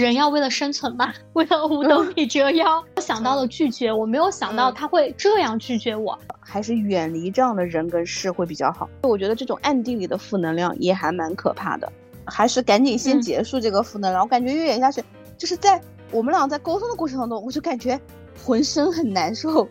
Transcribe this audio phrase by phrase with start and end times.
[0.00, 6.18] 人要为了生存嘛， 为了五斗米折腰，我想到了拒绝，我没有想到他会这样拒绝我。
[6.40, 8.88] 还是远离这样的人跟事会比较好。
[9.02, 11.92] 我觉得这种暗地里的负能量也还蛮可怕的，
[12.24, 14.22] 还是赶紧先结束这个负能量。
[14.22, 15.04] 我感觉越演下去，
[15.36, 15.80] 就是在
[16.10, 18.00] 我们俩在沟通的过程当中，我就感觉
[18.44, 19.68] 浑身很难受。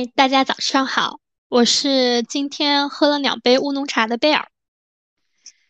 [0.00, 4.48] 嗨，大家早上好，我是今天喝了两杯乌龙茶的贝尔。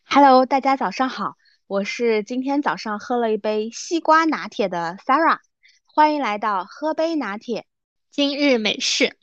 [0.05, 1.33] Hello，大家早上好，
[1.67, 5.39] 我是今天早上喝了一杯西瓜拿铁的 Sarah，
[5.83, 7.65] 欢迎来到喝杯拿铁
[8.09, 9.17] 今日美式。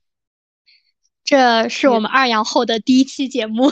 [1.24, 3.70] 这是我们二阳后的第一期节目，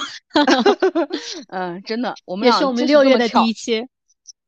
[1.53, 3.87] 嗯，真的，我们也是我们六月的第一期，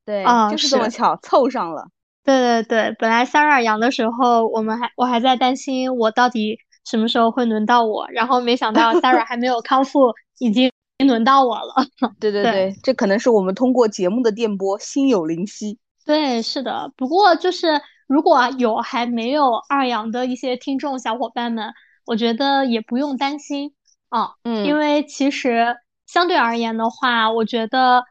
[0.06, 1.88] 对，啊，就是这么巧凑上了。
[2.24, 10.70] 对对对，本来 Sarah 阳的时候，我们还我还在担心我到底什么时候会轮到我，然后没想到 Sarah 还没有康复，已经
[11.06, 11.74] 轮到我了。
[12.18, 15.78] 对对对，这可能是我们通过节目的电波心有灵犀。
[16.04, 16.92] 对，是的。
[16.96, 21.72] 不过就是如果有还没有二阳的一些听众小伙伴们，
[22.06, 23.74] 我觉得也不用担心
[24.08, 28.04] 啊，嗯，因为其实相对而言的话，我觉得。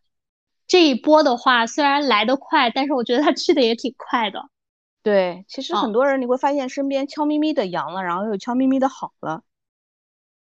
[0.70, 4.50] 这一波的话，虽然来得快，但是我觉得它去的也挺快的。
[5.08, 9.42] 对，其实很多人你会发现身边悄咪咪的阳了，然后又悄咪咪的好了。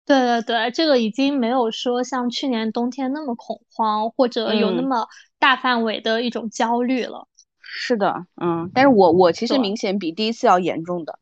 [0.06, 5.08] 对对对，这个已经没有说像去年冬天那么恐慌，或者有那么
[5.38, 7.28] 大范围的一种焦虑了。
[7.60, 11.20] 是的，嗯，但是我我其实明显比第一次要严重的。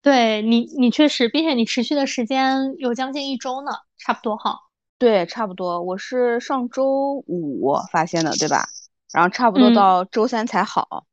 [0.00, 4.60] 对你，你确实，并且你持续的时间有将近一周呢，差不多哈。
[4.96, 8.64] 对，差不多，我是上周五发现的，对吧？
[9.12, 11.04] 然后差不多到周三才好。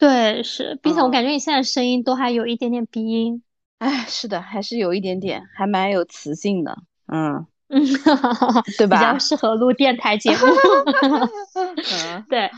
[0.00, 3.42] 对，是，并且我感觉你现在声音都还有一点点鼻音。
[3.78, 6.76] 哎，是的，还是有一点点，还蛮有磁性的。
[7.06, 7.84] 嗯嗯，
[8.78, 8.96] 对吧？
[8.96, 10.38] 比较适合录电台节目。
[12.02, 12.50] 嗯，对，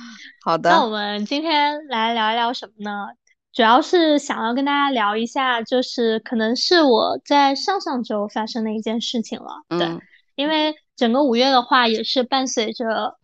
[0.44, 0.70] 好的。
[0.70, 3.08] 那我们今天来聊一聊什么呢？
[3.52, 9.64] 主要是想要跟大家聊一下，就是可能是我在上上周发生的一件事情了。
[9.68, 9.98] 对。
[10.36, 13.18] 因为整个五月的话，也是伴随着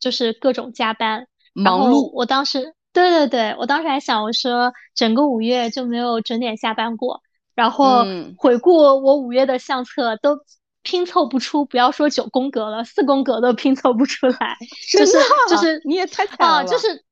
[0.00, 2.10] 就是各种加班忙碌。
[2.12, 7.22] 我当时，对对对，我当时还想，我说整个五月就没有准点下班过。
[7.54, 8.04] 然后
[8.36, 10.38] 回顾我五月的相册，都
[10.82, 14.56] 拼凑不出，不要说九宫格了，四宫格都拼凑不出来。
[14.96, 16.64] 就是就是你也太惨了。
[16.64, 17.04] 就是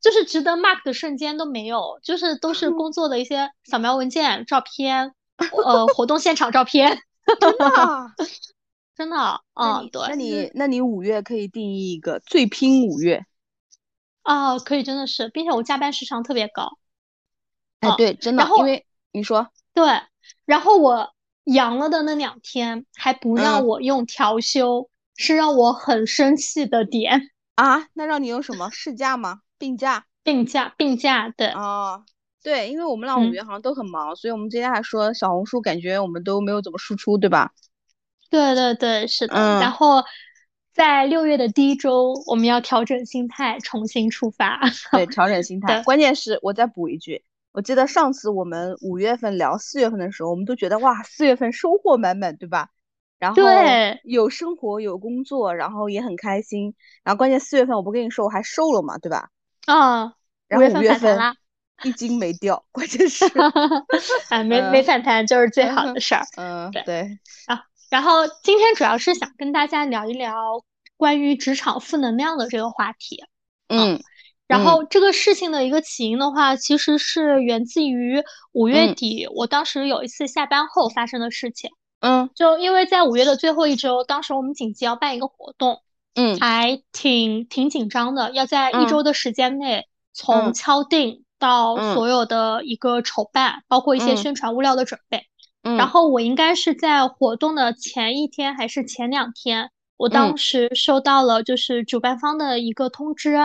[0.00, 5.12] 就是值得 mark 的瞬间都没有，就是都是工作的一些扫描文件、照片，
[5.64, 6.98] 呃，活动现场照片。
[8.96, 13.24] 真的，嗯，对，那你那你五月可以定义一个最拼五月，
[14.26, 16.78] 哦，可以，真的是，并且我加班时长特别高，
[17.80, 20.02] 哎，对，真的，因为你说对，
[20.44, 21.14] 然后我
[21.44, 29.40] 阳了的那两天还不让我用调休，是让我很生气的点 啊，那让你用什么事假吗？
[29.58, 30.06] 病假？
[30.24, 30.74] 病假？
[30.76, 31.28] 病假？
[31.36, 32.04] 对，哦，
[32.42, 37.52] 对，因为我们俩五月好像都很忙，所以我们今天还说小红书感觉我们都没有怎么输出，对吧？
[38.28, 39.34] 对对对，是的。
[39.34, 40.02] 然后
[40.76, 44.60] 在六月的第一周，我们要调整心态，重新出发。
[44.92, 45.82] 对，调整心态。
[45.84, 52.68] 关键是我再补一句，我记得上次我们五月份聊四月份的时候，我们都觉得哇，四月份收获满满，对吧？
[53.18, 53.42] 然后
[54.04, 56.74] 有生活有工作，然后也很开心。
[57.02, 59.30] 然后关键四月份我不跟你说我还瘦了嘛，对吧？
[59.64, 60.12] 啊，
[60.46, 61.34] 然后五月份啦，
[61.84, 63.24] 一斤没掉，关键是
[64.28, 66.22] 啊， 没没反弹就是最好的事儿。
[66.36, 67.18] 嗯，对。
[67.46, 67.64] 啊。
[67.90, 70.64] 然后今天主要是想跟大家聊一聊
[70.96, 73.24] 关于职场负能量的这个话题。
[73.68, 74.00] 嗯，
[74.46, 81.70] 然后这个事情的一个起因的话，其实是源自于五月底，我当时有一次下班后发生的事情。
[82.00, 85.82] 嗯，就因为在五月的最后一周，当时我们紧急要办一个活动，
[86.14, 95.26] 嗯，还挺挺紧张的，要在一周的时间内从敲定到所有的一个筹办，包括一些宣传物料的准备。
[95.76, 103.36] 然后我应该是在活动的前一天还是前两天，我当时收到了就是主办方的一个通知，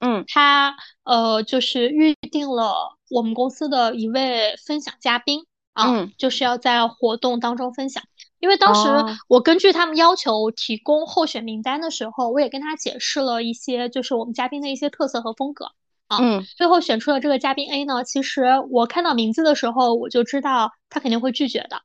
[0.00, 8.02] 嗯，他呃就是预定了我们公司的一位分享嘉宾啊，就是要在活动当中分享。
[8.40, 8.88] 因为当时
[9.28, 15.66] 我根据他们要求提供候选名单的时候，我也跟他解释了一些就是我们嘉宾的一些特色和风格。
[16.18, 18.02] 嗯，最后选出了这个嘉宾 A 呢。
[18.04, 21.82] 其实我看到名字的时候，我就知道他肯定会拒绝的。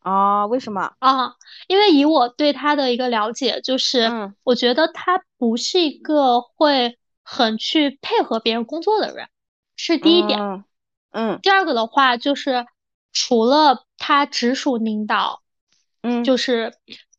[0.00, 0.46] 啊？
[0.46, 0.92] 为什么？
[1.00, 1.34] 啊，
[1.66, 4.10] 因为以我对他的一个了解，就是
[4.44, 9.28] 我觉得他不是一个会很去配合别人工作的人，
[9.76, 10.64] 是第一点。
[11.10, 11.38] 嗯。
[11.42, 12.66] 第二个的话，就是
[13.12, 15.42] 除了他直属领导，
[16.02, 16.72] 嗯，就是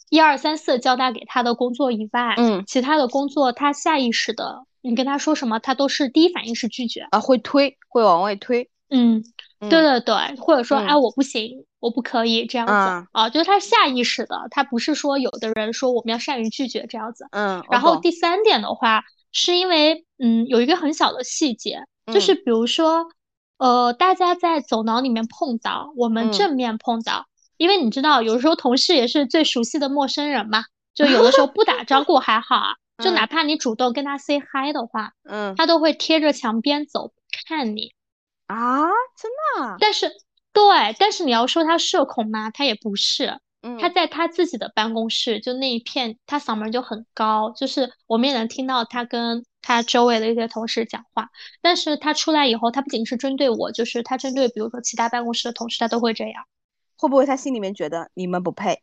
[0.09, 8.69] 一二三四交代给他的工作以外，嗯，其他的工作他下意识的，你跟他说什么，他都是第一反应是拒绝啊，会推，会往外推。
[8.89, 9.23] 嗯，
[9.59, 12.73] 对对对，或者说，哎，我不行，我不可以这样子
[13.11, 17.27] 啊，就是他下意识的，他不是说有的人说我们要善于拒绝这样子。
[17.31, 23.05] 嗯，然后第三点的话，是因为嗯，有一个很小的细节，就是比如说，
[23.59, 27.27] 呃，大家在走廊里面碰到，我们正面碰到，
[27.57, 30.63] 因为你知道，有的时候同事也是最熟悉的陌生人嘛，
[30.95, 37.11] 就有的时候不打招呼还好啊，就哪怕你主动跟他 say hi 的话，嗯，他都会贴着墙边走
[37.47, 37.93] 看你。
[38.47, 38.87] 啊，
[39.17, 39.31] 真
[39.67, 39.77] 的？
[39.79, 40.09] 但是，
[40.53, 42.49] 对，但是你要说他社恐吗？
[42.51, 43.39] 他也不是。
[43.61, 51.29] 嗯，他在他自己的办公室，就那一片，他嗓门就很高，就是我们也能听到他跟他周围的一些同事讲话。
[51.61, 56.45] 但是他出来以后，他不仅是针对我，就是他针对比如说其他办公室的同事，他都会这样。
[56.97, 58.81] 会不会他心里面觉得你们不配？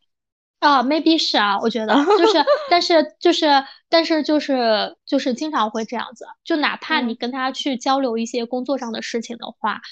[0.58, 3.46] 啊，maybe 是啊，我觉得就是，但是就是，
[3.88, 9.82] 但是就是就是经常会这样子，就哪怕你跟他去交流一些工作上的事情的话，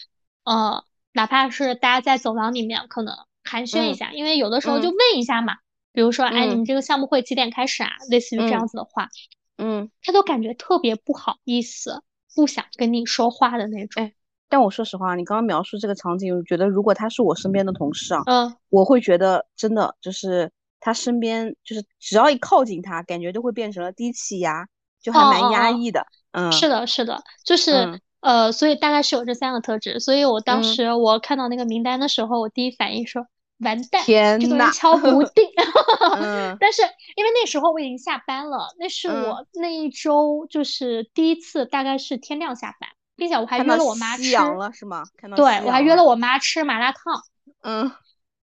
[0.45, 3.15] 呃，哪怕是大家在走廊里面可能
[3.45, 5.59] 寒暄一下，因为有的时候就问一下嘛，
[5.93, 7.91] 比如说，哎，你们这个项目会几点开始啊？
[8.09, 9.11] 类似于这样子的话，
[9.59, 12.03] 嗯，他都感觉特别不好意思，
[12.35, 14.11] 不想跟你说话的那种。
[14.55, 24.69] 但我说实话，你刚刚描述这个场景，我觉得如果他是我身边的同事啊，嗯，我会觉得真的就是他身边，就是只要一靠近他，感觉都会变成了低气压，
[25.03, 26.07] 就还蛮压抑的。
[26.31, 29.99] 嗯，是的，是的，就是呃，所以大概是有这三个特质。
[29.99, 33.27] 所以我当时我看到那个名单的时候，我第一反应说
[33.59, 34.05] 完蛋，
[34.39, 35.51] 这个人敲不 定。
[36.61, 36.83] 但是
[37.17, 42.84] 因为那时候我已经下班了，那是我那一周就是第一次，大概是天亮下班。
[43.17, 45.05] 并且我还约了我妈吃，了是吗？
[45.37, 47.23] 对，我还约了我妈吃麻辣烫。
[47.63, 47.93] 嗯，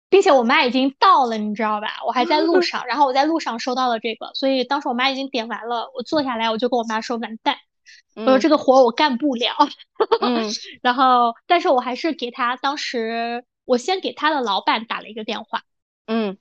[0.09, 1.87] 并且我妈已经到了，你知道吧？
[2.05, 7.57] 我还在路 上，然后我在路上收到了这个，所以当时我妈已经点完了，我坐下来我就跟我妈说完蛋，
[8.15, 9.55] 我说这个活我干不了。
[10.21, 10.49] 嗯，
[10.81, 15.63] 然后但是我还是给他，当时我先给他的老板打了一个电话。
[16.07, 16.37] 嗯。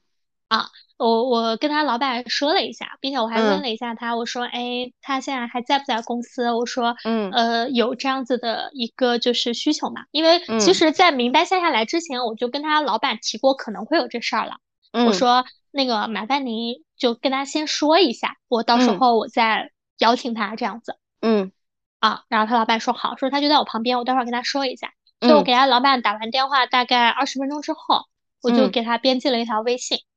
[0.52, 0.68] 啊，
[0.98, 6.52] 我我跟他老板说了一下，并且我还问了一下他，我说，哎，他现在还在不在公司？
[6.52, 10.02] 我说，嗯，呃，有这样子的一个就是需求嘛？
[10.10, 14.56] 因为其实，在名单下下来之前，我就跟他老板提过可能会有这事儿了。
[14.92, 19.70] 我说，那个麻烦您就跟他先说一下，我到时候我再
[20.00, 20.98] 邀请他这样子。
[21.22, 21.50] 嗯，
[21.98, 24.92] 啊，然后他老板说好，说他就在我旁边，我待会儿跟他说一下。
[25.22, 28.04] 所以我给他老板打完电话，大概二十分钟之后，
[28.42, 29.96] 我就给他编辑了一条微信。
[29.96, 30.11] 嗯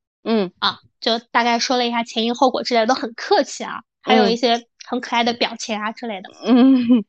[0.60, 6.30] 啊，就大概说了一下前因后果之类的，都很客气啊，还有一些很可爱的表情啊之类的。
[6.45, 7.06] 嗯，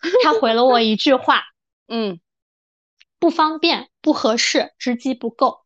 [0.24, 1.42] 他回了我一句话，
[1.88, 2.18] 嗯，
[3.18, 5.60] 不方便，不合适，职级不够。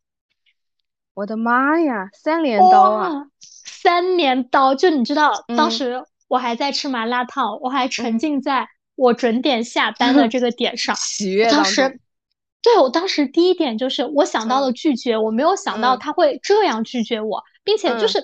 [1.13, 3.27] 我的妈呀，三连刀啊！
[3.39, 11.99] 三连刀，就你知道，当时我还在吃麻辣烫，我还沉浸在我准点下班的这个点上，喜悦当时。
[12.61, 18.19] 对我当时第一点就是我想到了拒绝，我没有想到他会这样拒绝我，并且就是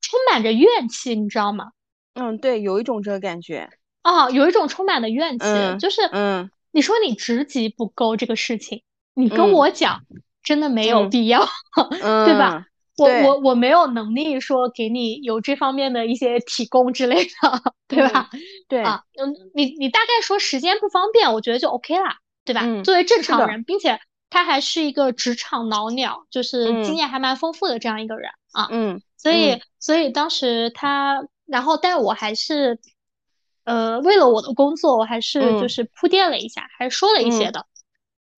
[0.00, 1.70] 充满着怨气，你知道吗？
[2.14, 3.70] 嗯，对，有一种这个感觉
[4.02, 5.46] 啊，有一种充满的怨气，
[5.78, 8.82] 就是嗯，你说你职级不够这个事情，
[9.14, 10.02] 你跟我讲
[10.42, 11.46] 真的没有必要，
[12.26, 12.66] 对吧？
[12.98, 18.28] 我我我没有能力说给你有这方面的一些提供之类的，对吧？
[18.68, 22.16] 对啊，嗯，你你大概说时间不方便，我觉得就 OK 了。
[22.52, 22.82] 对吧？
[22.82, 24.00] 作为正常人，并且
[24.30, 28.68] 他还是一个职场老鸟，就是经验还蛮丰富的这样一个人啊。
[28.70, 32.78] 嗯，所以所以当时他，然后但我还是，
[33.64, 37.66] 呃，为了我的工作，我还是就是铺垫了一下，还是说了一些的。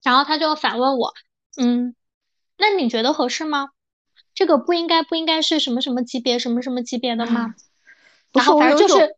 [0.03, 1.13] 然后他就反问我，
[1.57, 1.95] 嗯，
[2.57, 3.69] 那你觉得合适吗？
[4.33, 7.53] 这个不应该不应该是什么什么级别，什么什么级别的吗？
[8.33, 9.15] 然后反正就是，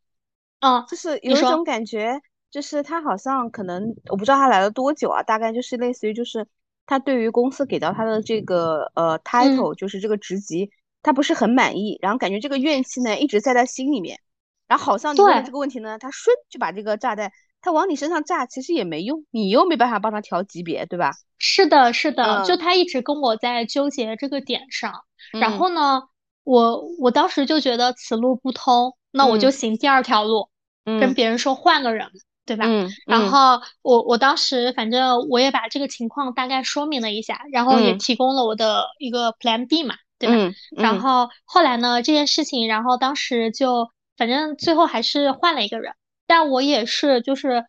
[0.59, 2.19] 嗯，就是有一种感觉。
[2.53, 6.47] 就是他好像可能我不知道他来了多久啊，大概就是类似于就是
[6.85, 10.69] 他对于公司给到他的这个呃 title，就是这个职级，
[11.01, 14.19] 他不是很满意，然后感觉这个怨气呢一直在他心里面，
[14.67, 21.11] 然后好像你问这个问题呢，他瞬就把这个炸弹他往你身上炸，其实也没用，你又没办法帮他调级别，对吧？
[21.39, 24.93] 是的，是的，就他一直跟我在纠结这个点上，
[25.39, 26.03] 然后呢，
[26.43, 30.49] 我我当时就觉得此路不通，那我就行第二条路，
[30.85, 32.11] 跟别人说换个人。
[32.45, 32.65] 对吧？
[32.67, 40.35] 嗯，然后我我当时反正我也把这个情况大概说明了一下，然后也提供了我的一个 Plan B 嘛，对吧？
[40.35, 45.93] 嗯，然后后来呢，这件事情，然后当时就反正最后还是换了一个人，
[46.27, 47.65] 但我也是就是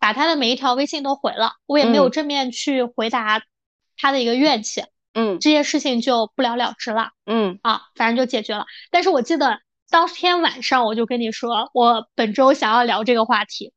[0.00, 3.42] 把他的每一条微信都回了，我也没有正面去回答
[3.96, 4.84] 他的一个怨气，
[5.14, 8.66] 嗯，这件事情就不了了之了，嗯啊，反正就解决了。
[8.90, 9.60] 但是我记得
[9.90, 13.72] 当天晚上我就跟你说，我本周想要聊这个话题，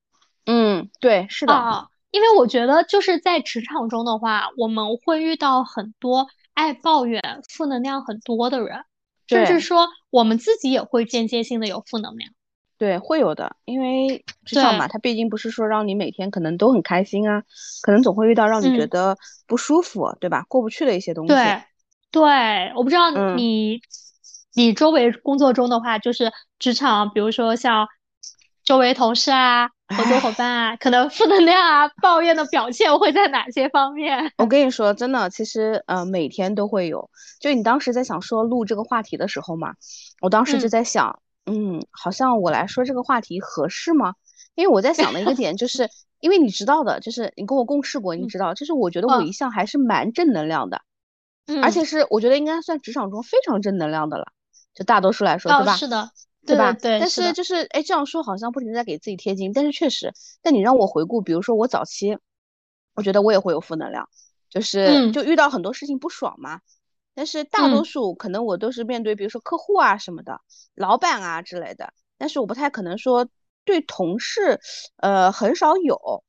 [0.46, 8.84] 嗯，对，是的，啊，因为我觉得就是在职场中的话，我们会遇到很多爱抱怨、负能量很多的人，
[9.28, 12.32] 甚至说我们自己也会间接性的有负能量。
[12.78, 17.44] 对，会有的，因为职场嘛，它毕竟不是说让你每天可能都很开心啊，
[17.84, 20.44] 可能总会遇到让你觉得不舒服，对吧？
[20.50, 21.28] 过不去的一些东西。
[21.32, 21.62] 对，
[22.10, 23.80] 对，我不知道你，
[24.56, 27.88] 你周围工作中的话，就是职场，比如说像
[28.64, 34.32] 周围同事啊、合作伙伴啊，可能负能量啊、抱怨的表现会在哪些方面？
[34.38, 37.10] 我跟你说，真的，其实呃，每天都会有。
[37.40, 39.74] 就你当时在想说录这个话题的时候嘛，
[40.22, 41.20] 我当时就在想。
[41.48, 44.14] 嗯，好像我来说这个话题合适吗？
[44.54, 45.90] 因为我在想的一个点就是，
[46.22, 50.82] 因为你知道的，就是你跟我共事过，你知道，就是我觉得我一向还是蛮正能量的，
[51.48, 54.28] 嗯，而且是我觉得应该算职场中非常正能量的了，
[54.76, 55.76] 就大多数来说，对吧？
[55.76, 56.12] 是的，
[56.46, 56.74] 对吧？
[56.74, 57.00] 对。
[57.00, 62.18] 但是就是，哎，这样说好像不停在给自己贴金，但是确实，但你让我回顾，比如说我早期，
[62.96, 64.10] 我觉得我也会有负能量，
[64.50, 66.62] 就是就遇到很多事情不爽嘛。
[67.14, 70.40] 但是大多数可能我都是面对，比如说客户啊什么的，
[70.76, 71.94] 老板啊之类的。
[72.18, 73.28] 但是我不太可能说
[73.66, 74.60] 对同事，
[74.98, 76.24] 呃，很少有。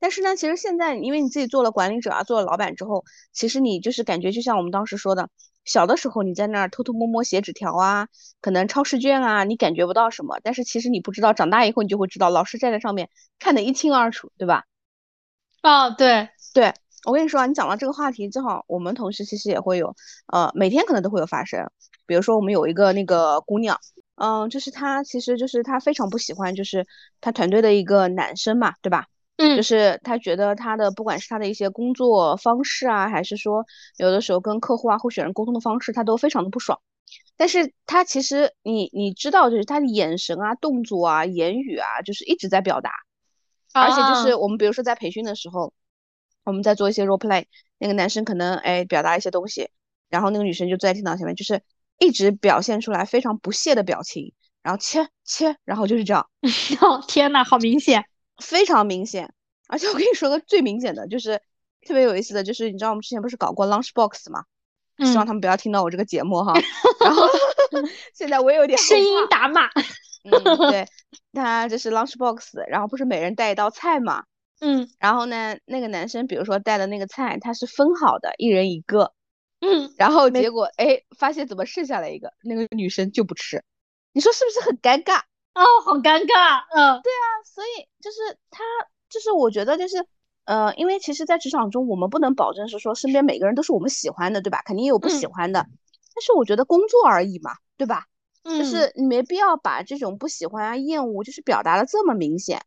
[0.00, 5.28] 但是呢，其实现在因为你自己做了管理者啊，做了老板之后，其实你就是感觉就像我们当时说的，
[5.68, 8.08] 小的时候你在那儿偷偷摸摸写纸条啊，
[8.40, 10.40] 可能抄试卷啊，你感觉不到什么。
[10.42, 14.64] 但是其实你不知道，长大以后你就会知道，老师站在上面看得一清二楚，对吧？
[15.62, 16.72] 哦，对对。
[17.04, 19.94] 我跟你说啊，你讲到这个话题，正好我们同事其实也会有，
[20.26, 21.70] 呃，每天可能都会有发生。
[22.06, 23.78] 比如说，我们有一个那个姑娘，
[24.16, 26.86] 嗯，就是她，其实就是她非常不喜欢，就是
[27.20, 29.06] 她团队的一个男生嘛，对吧？
[29.38, 33.64] 嗯，就是他觉得他的不管是他的一些工作方式啊，还是说
[33.96, 36.78] 有的时候跟客户啊、候选人沟通的方式，他都非常的不爽。
[37.36, 42.90] 但是他其实你你知道，就是他的眼神啊、动作啊、言语啊，就是一直在表达，
[43.72, 45.72] 而且就是我们比如说在培训的时候。
[46.44, 47.44] 我们在做一些 role play，
[47.76, 49.68] 那个男生可能哎表达一些东西，
[50.08, 51.60] 然后那个女生就坐在电脑前面，就是
[51.98, 56.26] 一直表现出来非常不屑的表情，然后切切，然后就是这样。
[56.80, 58.06] 哦天呐，好明显，
[58.38, 59.32] 非常明显。
[59.68, 61.40] 而且我跟你说个最明显的，就是
[61.86, 64.44] 特别有意思的就是，你知道我们之前不是搞过 lunch box 吗？
[64.98, 66.52] 希望他们不要听到我这个节目哈。
[67.00, 67.26] 然后
[68.14, 69.68] 现在我有点声音打码。
[70.24, 70.88] 嗯，对，
[71.32, 74.24] 他这是 lunch box，然后不是每人带一道菜嘛？
[74.60, 79.12] 嗯，然后呢，那个男生比如说带的那个菜，他是分好的，一人一个。
[79.60, 83.62] 嗯，然后结果哎，发现怎么剩下来一个，那个女生就不吃，
[84.12, 85.22] 你说是不是很尴尬？
[85.58, 86.62] 哦，好尴尬。
[86.70, 88.62] 嗯，对啊，所以就是他，
[89.08, 90.06] 就是我觉得就是，
[90.44, 94.62] 呃，因为其实，在职场中，我们不能保证是说身边每个人都是我们喜欢的，对吧？
[94.64, 95.66] 肯定也有不喜欢的。
[96.14, 98.04] 但是我觉得工作而已嘛，对吧？
[98.44, 102.62] 嗯，就是你没必要把这种不喜欢啊、厌恶，就是表达的这么明显，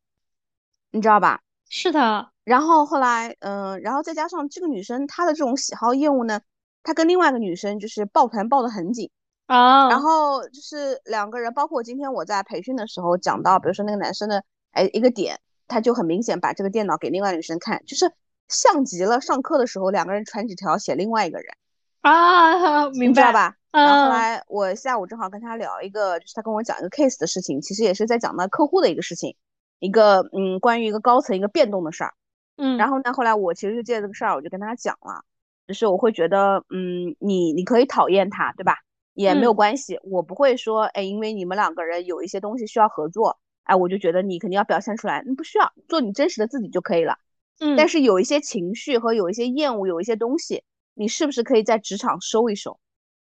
[0.91, 1.41] 你知道吧？
[1.69, 6.41] 是的，然后后来，嗯，然后再加上这个女生她的这种喜好厌恶呢，
[6.83, 9.10] 她跟另外一个女生就是抱团抱得很紧
[9.51, 9.89] 啊。
[9.89, 18.12] 然后就是两个人，包括今天我在培训的时候讲到，比如说那个男生的哎一个点，他就很明显把这个电脑给另外女生看，就是
[18.48, 21.53] 像极了上课的时候两个人传纸条写另外一个人
[22.01, 23.55] 啊，明白吧？
[23.72, 29.36] 然后后来我下午正好跟他聊一个，就是他跟我讲一个 case 的事情，其实也是在讲到客户的一个事情。
[29.79, 32.13] 一个嗯，关于一个高层一个变动的事儿，
[32.55, 35.24] 嗯，然后呢，后来我其实就借这个事儿，我就跟他讲了，
[35.67, 38.75] 就是我会觉得，嗯，你你可以讨厌他，对吧？
[39.21, 47.17] 也没有关系，我不会说，哎，因为你们两个人有一些东西需要合作，哎，我就觉得你肯定要表现出来，你不需要做你真实的自己就可以了，
[47.59, 50.63] 嗯，但是有一些情绪和有一些厌恶，有一些东西，
[50.93, 52.79] 你是不是可以在职场收一收？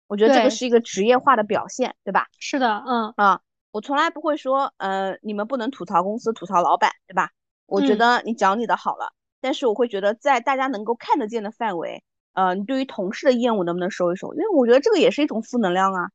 [0.07, 2.27] 我觉得这个是一个职业化的表现，对吧？
[2.39, 3.41] 是的，嗯啊。
[3.73, 7.31] 我从来不会说，呃，你们不能吐槽公司、吐槽老板，对吧？
[7.67, 12.03] 我觉得你讲你的好了，但是我会觉得在大家能够看得见的范围，
[12.41, 14.33] 呃，你对于同事的厌恶能不能收一收？
[14.35, 16.09] 因为我觉得这个也是一种负能量啊。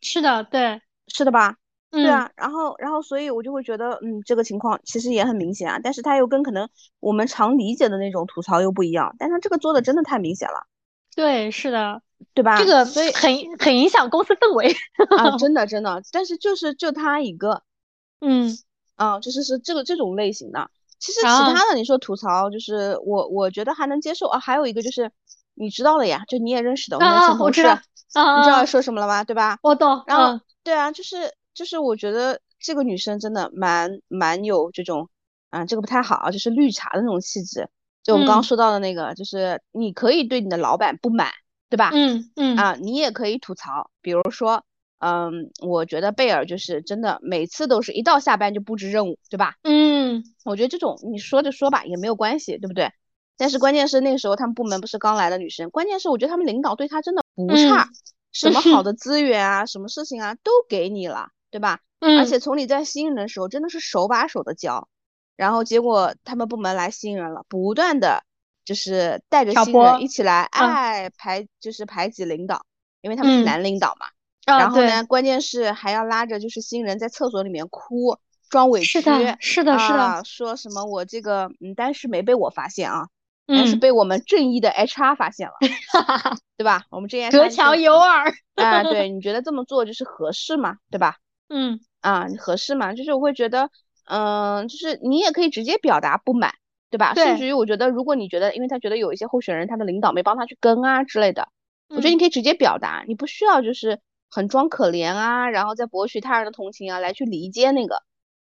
[0.00, 1.56] 是的，对，是的吧？
[1.90, 6.68] 对啊，然后，然后，所以我就会觉得，嗯，这个情况其实也很明显啊，但是他又跟可能
[7.00, 10.66] 我们常理解的那种吐槽又不一样，但他这个做的真的太明显了。
[11.14, 12.02] 对，是的。
[12.34, 12.58] 对吧？
[12.58, 14.74] 这个所以很很影响公司氛围
[15.16, 16.02] 啊，真的真的。
[16.10, 17.62] 但是就是就他一个，
[18.20, 18.50] 嗯
[18.96, 20.68] 啊，就是是这个这种类型的。
[20.98, 24.38] 其实其他的你说吐槽，就是我我觉得还能接受啊。
[24.40, 25.12] 还有一个就是
[25.58, 29.24] 你知道了呀，就你也认识的我们的前同事，你知道说什么了吗？
[29.24, 29.58] 对吧？
[29.62, 30.04] 我懂。
[30.06, 35.08] 然后对啊，就是就是我觉得这个女生真的蛮蛮有这种，
[35.50, 37.68] 啊，这个不太好，就是绿茶的那种气质。
[38.02, 41.30] 就我们刚刚说到的那个，就是你可以对你的老板不满，
[41.68, 41.90] 对吧？
[41.92, 44.64] 嗯嗯啊，你也可以吐槽，比如说，
[44.98, 49.56] 嗯，我觉得贝尔就是真的每次都是一到下班就布置任务，对吧？
[49.62, 52.90] 嗯，我觉得这种你说着说吧，也没有关系，对不对？
[53.38, 57.88] 但是关键是那个时候他们部门不是刚来的女生，关键是我觉得他们领导对她真的不差，
[58.32, 61.80] 什么好的 资源啊，什么事情啊都给你了，对吧？
[62.00, 64.88] 嗯，而且从你在新人的时候真的是手把手的教，
[65.36, 68.24] 然后结果他们部门来新人了，不断的
[68.64, 72.66] 就是带着新人一起来，哎排就是排挤领导，
[73.00, 74.06] 因为他们是男领导嘛。
[74.46, 78.16] 然后呢，关键是还要拉着就是新人在厕所里面哭，
[78.48, 83.08] 装委屈，是的，是的，是的，说什么我这个嗯，但是没被我发现啊。
[83.50, 85.54] 但是被我们正义的 HR 发现了，
[86.58, 86.84] 对吧？
[86.90, 90.76] 我们这边隔墙有耳 啊，对， 你觉得这么做就是合适吗？
[90.90, 91.16] 对吧？
[91.48, 92.92] 嗯，啊，合适吗？
[92.92, 93.70] 就是我会觉得，
[94.04, 96.52] 嗯，就是你也可以直接表达不满，
[96.90, 97.14] 对吧？
[97.24, 101.48] 甚至于我觉得，如果你觉得，因为他觉得有一些候选人他的领导没帮他去跟啊之类的，
[101.88, 103.98] 我觉得你可以直接表达，你不需要就是
[104.30, 108.02] 很装可怜啊，然后再博取他人的同情啊，来去离间那个，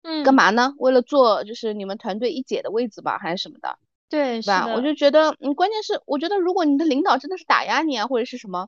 [0.03, 0.73] 嗯，干嘛呢？
[0.77, 3.77] 为了做就是你们团队一姐的位置吧，还是什么的？
[4.09, 4.73] 对，是吧？
[4.73, 8.67] 我就觉得，嗯，关键是，我觉得如果你的领导真的是打压你啊，或者是什么，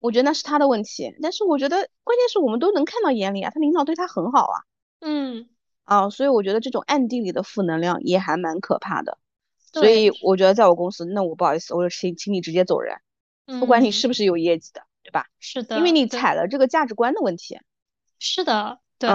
[0.00, 1.14] 我觉得那是他的问题。
[1.22, 4.56] 但是我觉得，关键是我们都能看到眼里啊，他领导对他很好啊。
[5.00, 5.48] 嗯，
[5.84, 9.18] 啊，所以我觉得这种暗地里的负能量也还蛮可怕的。
[9.72, 12.96] 所以我觉得在我公司，那我不好意思，我就请请你直接走人，
[13.60, 15.26] 不管你是不是有业绩的，对吧？
[15.38, 17.60] 是的，因为你踩了这个价值观的问题。
[18.18, 19.08] 是的，对。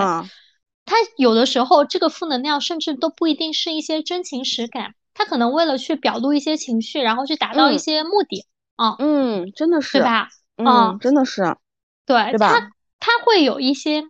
[0.84, 4.94] 他有的时候这个负能量甚至都不一定是一些真情实感。
[5.13, 10.30] 他可能为了去表露一些情绪，然后去达到一些目的啊，嗯，真的是，对吧？
[10.58, 11.58] 嗯，真的是，
[12.06, 14.03] 对，他他会有一些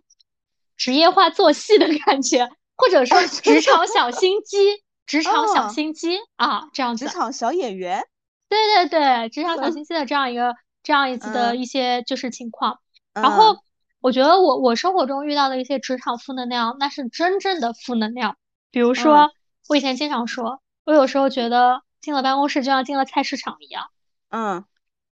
[0.76, 8.02] 职业化做戏的感觉，或者说 职场小心机，职场小心机啊，这样子，职场小演员，
[8.48, 12.78] 对对对，职场小心机的这样一个这样一次的一些就是情况。
[13.14, 13.56] 然后
[14.00, 18.36] 我觉得我我生活中遇到的一些职场负能量，那是真正的负能量。
[18.70, 19.30] 比如说，
[19.68, 20.60] 我以前经常说。
[20.84, 23.90] 我有时候觉得进了办公室就像进了菜市场一样，
[24.30, 24.64] 嗯，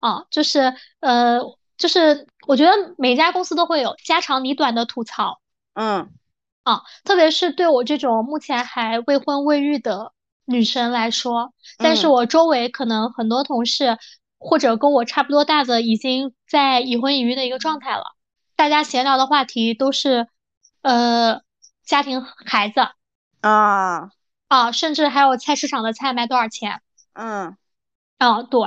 [0.01, 1.41] 啊，就是呃，
[1.77, 5.41] 就是我觉得每家公司都会有家长里短的吐槽，
[5.75, 6.11] 嗯，
[6.65, 10.13] 啊，特别是对我这种目前还未婚未育的
[10.45, 13.99] 女生来说，但是我周围可能很多同事
[14.39, 18.17] 或者跟我差不多大的已经在已婚已育的一个状态了，
[18.57, 20.27] 大家闲聊的话题都是
[20.81, 21.43] 呃
[21.85, 22.81] 家庭孩子
[23.41, 24.11] 啊。
[24.53, 26.83] 啊，甚至还有菜市场的菜卖多少钱？
[27.15, 27.57] 嗯，
[28.19, 28.61] 啊，对，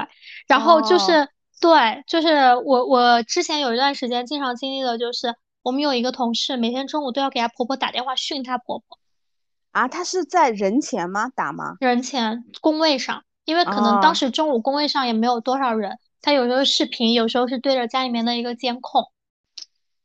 [0.48, 1.30] 然后就是
[1.62, 8.98] 对，就是我我之前有一段时间经常经历的就是，我们有一个同事每天中午都要给她婆婆打电话训她婆婆。
[9.74, 11.30] 啊，她是在人前吗？
[11.36, 11.76] 打吗？
[11.80, 19.04] 人前工位上，因为可能当时中午工位上也没有多少人，她有时候视频，有时候是对着家里面的一个监控。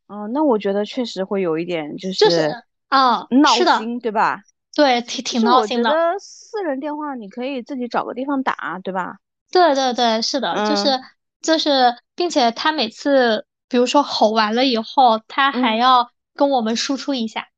[0.09, 4.43] 哦，那我觉得确实会有一点就是就是啊，闹心，对吧？
[4.75, 5.91] 对，挺挺闹心的。
[5.91, 9.17] 我觉得私人电话你可以自己找个地方打，对吧？
[9.51, 11.01] 对对对，是的，就是
[11.43, 17.49] 就是，并且他每次比如说吼完了以后，他还要跟我们输出一下，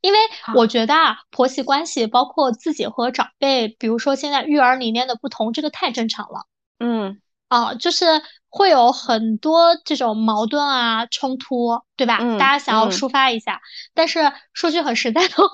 [0.00, 0.18] 因为
[0.54, 6.46] 我觉得啊，婆媳关系包括自己和长辈，比如说现在育儿理念的不同，这个太正常了。
[6.78, 8.06] 嗯，啊，就是
[8.48, 12.16] 会有很多这种矛盾啊、冲突，对吧？
[12.38, 13.60] 大家想要抒发一下，
[13.92, 15.48] 但是说句很实在的话。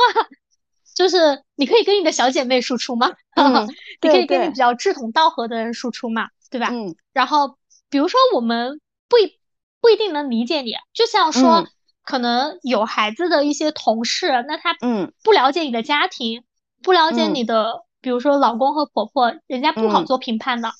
[0.96, 3.12] 就是你可以跟你的小姐妹输出嘛，
[4.00, 6.70] 你可以跟你比较志同道合的人输出嘛，对吧？
[6.72, 6.96] 嗯。
[7.12, 7.58] 然后
[7.90, 9.38] 比如说我们不一
[9.82, 11.66] 不一定能理解你，就像说
[12.02, 16.44] 可能有孩子的一些同事，那他嗯不了解你的家庭，
[16.82, 20.70] 不了解你的，比如说老公和婆婆，人家不好做评判的，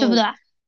[0.00, 0.24] 对不对？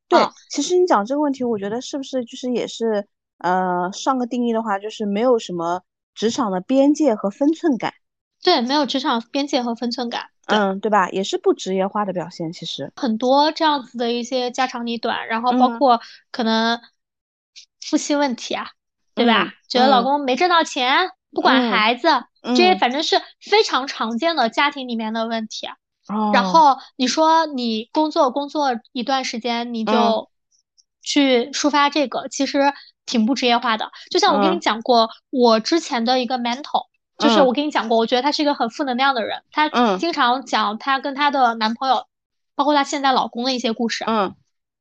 [0.06, 0.20] 对。
[0.48, 5.82] 其实你讲这个问题，我觉得是不是就是也是呃上个定义的话，就是没有什么
[6.14, 7.92] 职场的边界和分寸感。
[8.42, 11.09] 对，没有职场边界和分寸感，嗯，对吧？
[11.11, 12.52] 也是不职业化的表现。
[12.52, 16.00] 其实很多这样子的一些家长里短，然后包括
[16.33, 16.81] 可能
[17.81, 18.66] 夫妻问题啊，
[19.14, 19.55] 对吧？
[19.68, 22.09] 觉得老公没挣到钱，不管孩子，
[22.42, 25.68] 这些反正是非常常见的家庭里面的问题。
[26.33, 30.28] 然后你说你工作工作一段时间，你就
[31.00, 32.74] 去抒发这个，其实
[33.07, 33.92] 挺不职业化的。
[34.11, 36.87] 就像我跟你讲过，我之前的一个 mentor。
[37.22, 39.42] 就是我跟你讲过，我觉得她是一个很负能量的人。
[39.50, 42.06] 她经常讲她跟她的男朋友，
[42.54, 44.04] 包括她现在老公的一些故事。
[44.06, 44.35] 嗯，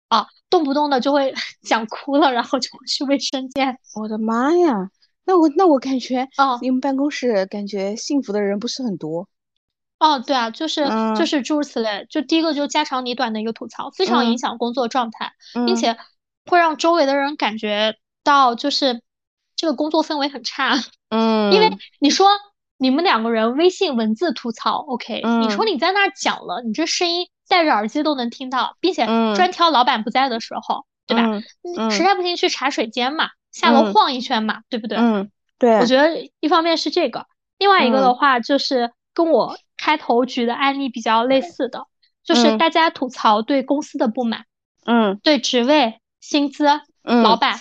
[0.09, 3.77] 啊，动不动的就会 讲哭了，然后就会去卫生间。
[3.95, 4.89] 我的妈呀！
[5.23, 9.27] 那我那我感觉，啊，你们办公室感觉幸福的人不是很多。
[9.99, 10.83] 哦，对啊，就是
[11.15, 12.07] 就是诸如此类。
[12.09, 15.31] 就第一个就家长里短的一个吐槽，非常影响工作状态，
[15.67, 15.95] 并且
[16.47, 19.03] 会让周围的人感觉到就是
[19.61, 20.75] 这个工作氛围很差。
[21.09, 22.27] 嗯，因为你说
[22.77, 31.39] 你们两个人微信文字吐槽，OK，你说你在那儿讲了，你这声音戴着耳机都能听到，并且专挑老板不在的时候，对吧？
[31.91, 34.97] 实在不行去茶水间嘛，下楼晃一圈嘛，对不对？
[34.97, 35.77] 嗯，对。
[35.77, 37.27] 我觉得一方面是这个，
[37.59, 39.55] 另外一个的话就是跟我。
[39.83, 41.87] 开头举的案例比较类似的，
[42.23, 44.45] 就是大家吐槽对公司的不满，
[44.85, 46.67] 嗯，对职位、薪资、
[47.01, 47.59] 老板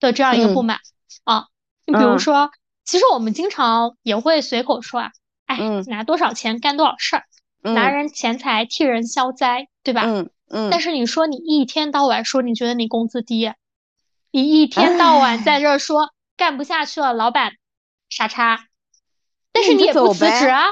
[0.00, 0.78] 的这样一个不满
[1.24, 1.46] 啊。
[1.84, 2.50] 你比如说，
[2.84, 5.10] 其实我们经常也会随口说啊，
[5.46, 7.24] 哎，拿多少钱干多少事儿，
[7.62, 10.02] 拿人钱财替人消灾，对吧？
[10.06, 10.70] 嗯嗯。
[10.70, 13.52] 但是你说你一天到晚说你觉得你工资低，
[14.30, 17.52] 你一天到晚在这儿说干不下去了，老板
[18.08, 18.66] 傻叉，
[19.52, 20.66] 但是你也不辞职啊。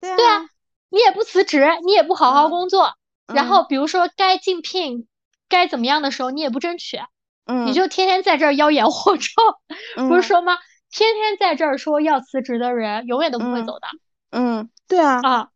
[0.00, 0.46] 对啊，
[0.90, 2.94] 你也不辞职，你也不好好工作，
[3.26, 5.08] 然后比如说该竞聘，
[5.48, 7.00] 该怎么样的时候你也不争取，
[7.46, 10.58] 嗯，你就天天在这儿妖言惑众，不是说吗？
[10.90, 13.86] 天天在这儿说要辞职的人，永远都不会走的。
[14.30, 15.50] 嗯，对啊，啊，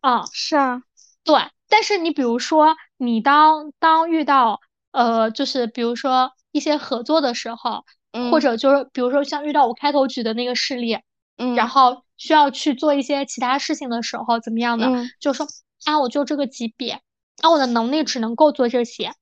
[0.00, 0.82] 啊，是啊，
[1.24, 1.36] 对。
[1.68, 4.60] 但是你比如说，你当当遇到
[4.92, 7.84] 呃，就是比如说一些合作的时候，
[8.30, 10.98] 或者就是比如说像遇到我开头举的那个事例，
[11.36, 12.02] 嗯，然后。
[12.16, 14.86] 需要去做一些其他事情的时候，怎么样的？
[15.18, 15.48] 就说
[15.84, 17.00] 啊，我就这个级别，
[17.42, 19.12] 啊，我的能力只能够做这些，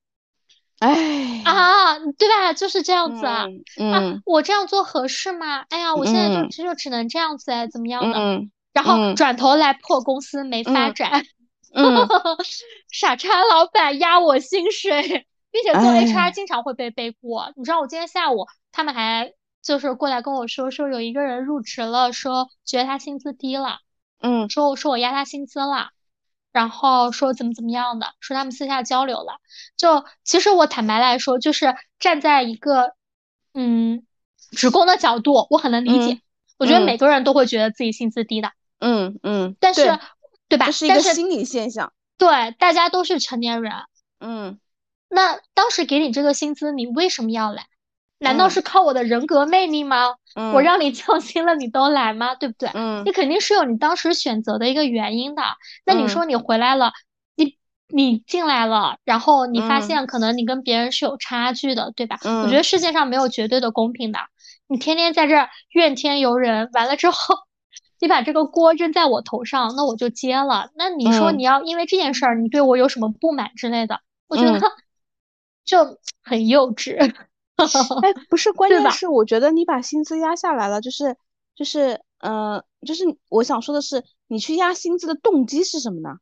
[0.87, 2.53] 哎啊，对吧？
[2.53, 3.47] 就是这样子啊，
[3.92, 5.64] 啊，我这样做合适吗？
[5.71, 8.18] 哎呀，我现在就只有只能这样子哎，怎么样的？
[8.73, 11.25] 然后转头来破公司没发展，
[12.90, 17.53] 傻叉老板压我薪水，并且做 HR 经常会被背锅。
[17.57, 19.33] 你知道我今天下午他们还。
[19.64, 23.79] 就是过来跟我说说有一个人入职了，说觉得他薪资低了，
[24.21, 25.90] 嗯，说我说我压他薪资了，
[26.53, 29.41] 然后说怎么怎么样的，说他们私下交流了。
[29.77, 32.95] 就其实我坦白来说，就是站在一个
[33.55, 34.07] 嗯
[34.51, 36.21] 职工的角度，我很能理解。
[36.59, 39.99] 我觉得每个人都会觉得自己薪资低的，嗯嗯，但是
[40.49, 40.67] 对吧？
[40.67, 41.93] 这是一个心理现象。
[42.19, 43.73] 对，大家都是成年人，
[44.21, 44.61] 嗯，
[45.09, 47.67] 那当时给你这个薪资，你为什么要来？
[48.22, 50.14] 难道是靠我的人格魅力吗？
[50.54, 52.35] 我让你降薪了，你都来吗？
[52.35, 52.70] 对不对？
[52.74, 55.42] 嗯，你肯定是有你当时选择的一个原因的。
[55.85, 56.92] 那你说你回来了，
[57.35, 57.58] 你
[57.88, 62.18] 你进来了，然后你发现可能你跟别人是有差距的，对吧？
[62.44, 64.20] 我觉得世界上没有绝对的公平的。
[64.68, 67.37] 你天天在这儿怨天尤人，完了之后，
[68.00, 70.70] 你把这个锅扔在我头上，那我就接了。
[70.76, 74.00] 那你说你要因为这件事儿你对我有什么不满之类的？
[74.28, 74.61] 我觉得
[75.66, 77.14] 就很幼稚。
[78.03, 81.16] 哎，不是，关键是我觉得你把薪资压下来了，就是
[81.55, 86.16] 就是，嗯，就是我想说的是，你去压薪资的动机是什么呢？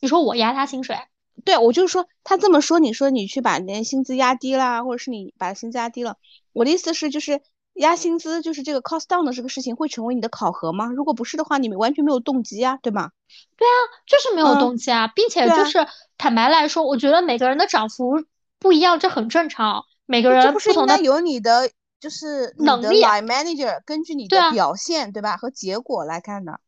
[0.00, 0.96] 你说我压他薪水？
[1.44, 6.16] 对，我就是说他这么说，你说你去把那薪资压低啦，或者是你把薪资压低了，
[6.52, 7.42] 我的意思是，就是
[7.74, 10.86] 压薪资，就是这个 cost down 的这个事情会成为你的考核吗？
[10.86, 13.10] 如果不是的话，你们完全没有动机啊，对吗？
[13.56, 18.24] 对啊，就是没有动机啊，并且就是坦白来说，我觉得每个人的涨幅
[18.58, 19.84] 不一样，这很正常。
[20.06, 26.60] 每个人不是应该有你的就是能力，manager 根据你的表现对吧和结果来看的。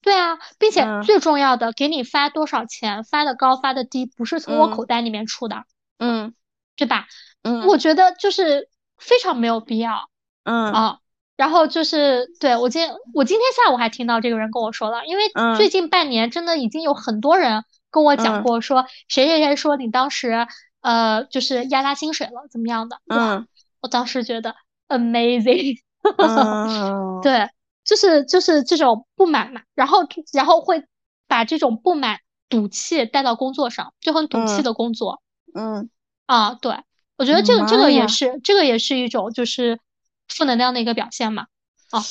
[0.00, 5.64] 对啊，并且最重要的，给你发多少钱，发的高发的低，不是从我口袋里面出的。
[5.98, 6.34] 嗯，
[6.76, 7.06] 对吧？
[7.42, 10.10] 嗯，我觉得就是非常没有必要。
[10.44, 10.98] 嗯啊，
[11.36, 15.24] 然后就是对我今天我今天下午还听到这个人跟我说了，因为
[15.56, 20.46] 最近半年真的已经有很多人跟我讲过，说谁谁谁说你当时。
[20.84, 23.00] 呃，就是压榨薪水了，怎么样的？
[23.06, 23.48] 嗯，
[23.80, 24.54] 我当时觉得
[24.88, 25.78] amazing，
[27.24, 27.48] 对，
[27.82, 30.00] 就是就是这种不满嘛，然后
[30.34, 30.84] 然后会
[31.26, 32.20] 把这种不满
[32.50, 35.22] 赌气带到工作上，就很赌气的工作。
[35.54, 35.88] 嗯，
[36.26, 36.76] 啊，对，
[37.16, 39.80] 我觉得这个这个也是这个也是一种就是
[40.28, 41.46] 负能量的一个表现嘛。
[41.92, 42.02] 啊，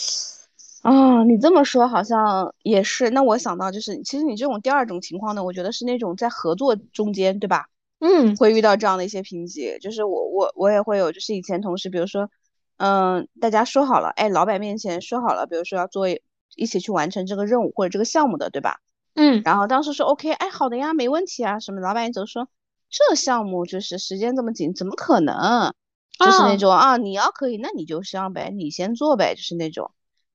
[0.81, 3.12] 哦，你这么说好像也是。
[3.12, 7.67] 那我想到就是，其实你这种第二种情况呢，我觉得是那种在合作中间，对吧？
[8.06, 12.30] 嗯，会遇到这样的一些瓶颈，就是我我我也会有，就是以前同事，比如说，
[12.76, 18.82] 嗯，大家说好了，哎，老板面前说好了，比如说要做一起去完成这个任务或者这个项目的，对吧？
[19.16, 21.80] 嗯，然后当时说 OK，哎，好的呀，没问题啊，什么？
[21.80, 22.50] 老板一走说，
[22.89, 25.74] 这项目就是时间这么紧，怎么可能？
[26.20, 29.92] 就是那种啊，你要可以，那你就上呗，你先做呗，就是那种。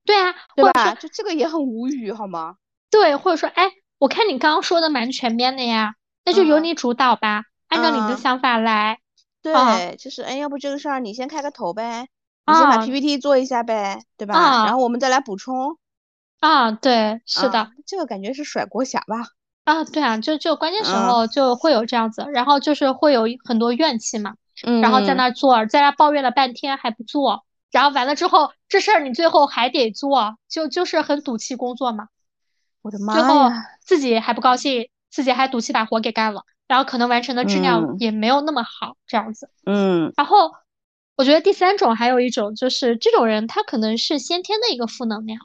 [0.06, 0.94] 对啊，对吧？
[0.94, 2.56] 就这个也很无语，好吗？
[2.90, 7.42] 对，或者说，哎，我看你刚刚说的蛮全面的呀，那就由你主导吧。
[7.68, 8.98] 按照你的想法来，
[9.42, 12.08] 对，就是哎，要不这个事儿你先开个头呗，
[12.44, 14.34] 你先把 PPT 做一下呗，对吧？
[14.64, 15.78] 然后我们再来补充，
[16.40, 19.16] 啊，对，是的，这个感觉是甩锅侠吧？
[19.64, 24.34] 啊，对啊，就就关键时候就会有这样子，然后就是会有很多怨气嘛，
[24.80, 32.08] 然后在那做，在那抱怨了半天还不做，然后完了之后这事儿你最后还得做，就就是很赌气工作嘛。
[32.80, 33.20] 我的妈呀！
[33.20, 33.50] 最后
[33.80, 39.50] 自己还不高兴，自己还赌气把活给干了，然后可能完成的质量也没有那么好，这样子。
[39.66, 40.12] 嗯。
[40.16, 40.52] 然后
[41.16, 45.40] 我觉得第三种还有一种就是这种人他可能是先天的一个负能量。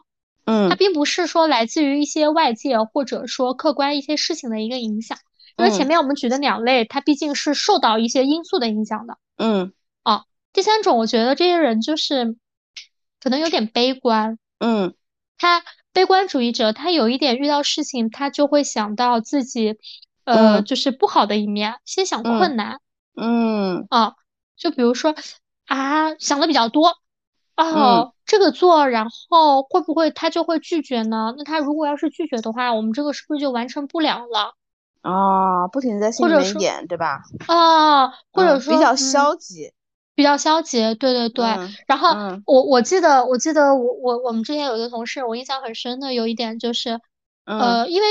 [0.45, 5.17] 嗯，他并不是说来自于一些外界或者说客观一些事情的一个影响，
[5.57, 9.17] 因为前面我们举的两类，它毕竟是受到一些因素的影响的。
[9.37, 9.71] 嗯，
[10.03, 12.35] 啊，第三种，我觉得这些人就是
[13.21, 14.37] 可能有点悲观。
[14.59, 14.93] 嗯，
[15.37, 19.77] 他悲观主义者，他有一点遇到事情，他就会想到自己，
[20.25, 22.79] 呃，就是不好的一面，先想困难。
[23.15, 24.13] 嗯，啊，
[24.55, 25.13] 就比如说
[25.67, 26.93] 啊，想的比较多。
[27.55, 31.35] 哦，这个做，然后会不会他就会拒绝呢？
[31.37, 34.55] 那他如果要是拒绝的话，我们这个是不是就完成不了了？
[35.01, 37.21] 啊，不停在心里面演，对吧？
[37.45, 39.71] 啊，或者说比较消极，
[40.15, 41.45] 比较消极，对对对。
[41.85, 42.09] 然后
[42.47, 46.99] 我我记得我记得我我我们之前有一个同事，我印象很深的有一点就是，
[47.45, 48.07] 呃，因为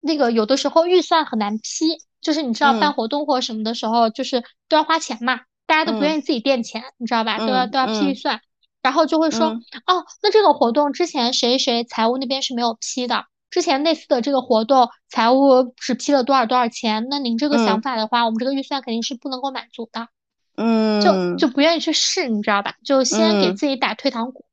[0.00, 1.86] 那个有的时候预算很难批，
[2.20, 7.40] 就是你知道办活动或什么的时候，就是都要花钱嘛，大家都不愿意自己垫钱，你知道吧？
[7.40, 8.40] 都要都要批预算。
[8.80, 9.48] 然后就会说，
[9.86, 20.08] 哦，那这个活动之前谁谁财务那边是没有批的，之前类似的这个活动财务只批了多少多少钱，那您这个想法的话，我们这个预算肯定是不能够满足的，
[20.56, 22.76] 嗯，就就不愿意去试，你知道吧？
[22.84, 24.44] 就先给自己打退堂鼓，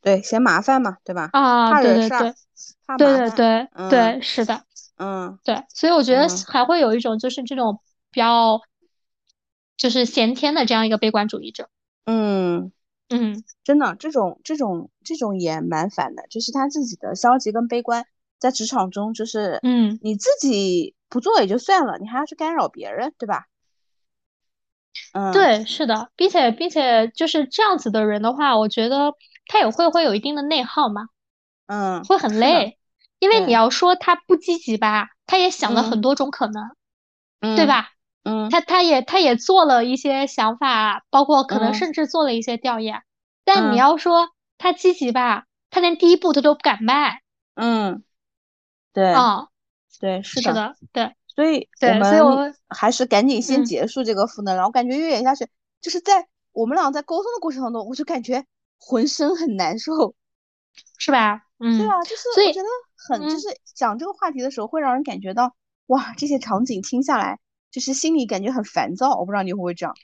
[0.00, 1.28] 对，嫌麻烦嘛，对吧？
[1.32, 2.34] 啊，对对对，
[2.96, 4.62] 对对对对，是的，
[4.96, 7.80] 嗯，对，所以我觉得还会有一种就是这种
[8.10, 8.60] 比较，
[9.76, 11.68] 就是先天的这样一个悲观主义者，
[12.04, 12.72] 嗯。
[13.08, 18.04] 嗯，真的，这种这种这种也蛮烦的，就是他自己的消极跟悲观，
[18.40, 23.44] 在职场中就是，嗯，你自己不做也就算了，你还要去干扰别人，对吧？
[25.12, 29.14] 嗯，对，是的，并且并且就是这样子的人的话，我觉得
[29.46, 31.06] 他也会会有一定的内耗嘛，
[31.66, 32.76] 嗯，会很累，
[33.18, 36.62] 因为你要说他不积极吧，他也想了很多种可能，
[37.56, 37.90] 对吧？
[38.24, 43.02] 嗯，他他也他也做了一些想法，包括可能甚至做了一些调研，
[43.44, 47.22] 但你要说他积极吧，他连第一步他都不敢迈。
[47.54, 48.02] 嗯，
[48.92, 49.48] 对，啊，
[50.00, 51.14] 对，是的，对，
[52.02, 54.66] 所以我们还是赶紧先结束这个负能量。
[54.66, 55.46] 我感觉越演下去，
[55.80, 58.44] 就是在我们俩在沟通的过程当中，我就感觉
[58.78, 60.14] 浑身很难受，
[60.98, 61.42] 是吧？
[61.58, 62.68] 嗯，对啊，就是我觉得
[63.08, 65.54] 很，就是讲这个话题的时候，会让人感觉到
[65.86, 67.38] 哇，这些场景听下来。
[67.68, 69.94] 就是心里感觉很烦躁，我不知道你会不会这样。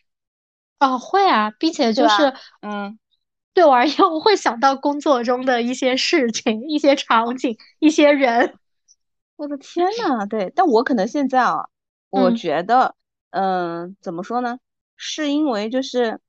[0.79, 2.99] 哦，会啊，并且就是，嗯，
[3.55, 8.59] 对我而言，我会想到工作中的一些事情、一些场景、一些人。
[9.37, 11.67] 我的天呐，对，但我可能现在啊，
[12.11, 12.95] 我觉得，
[13.31, 14.59] 嗯，怎么说呢？
[14.97, 16.21] 是因为就是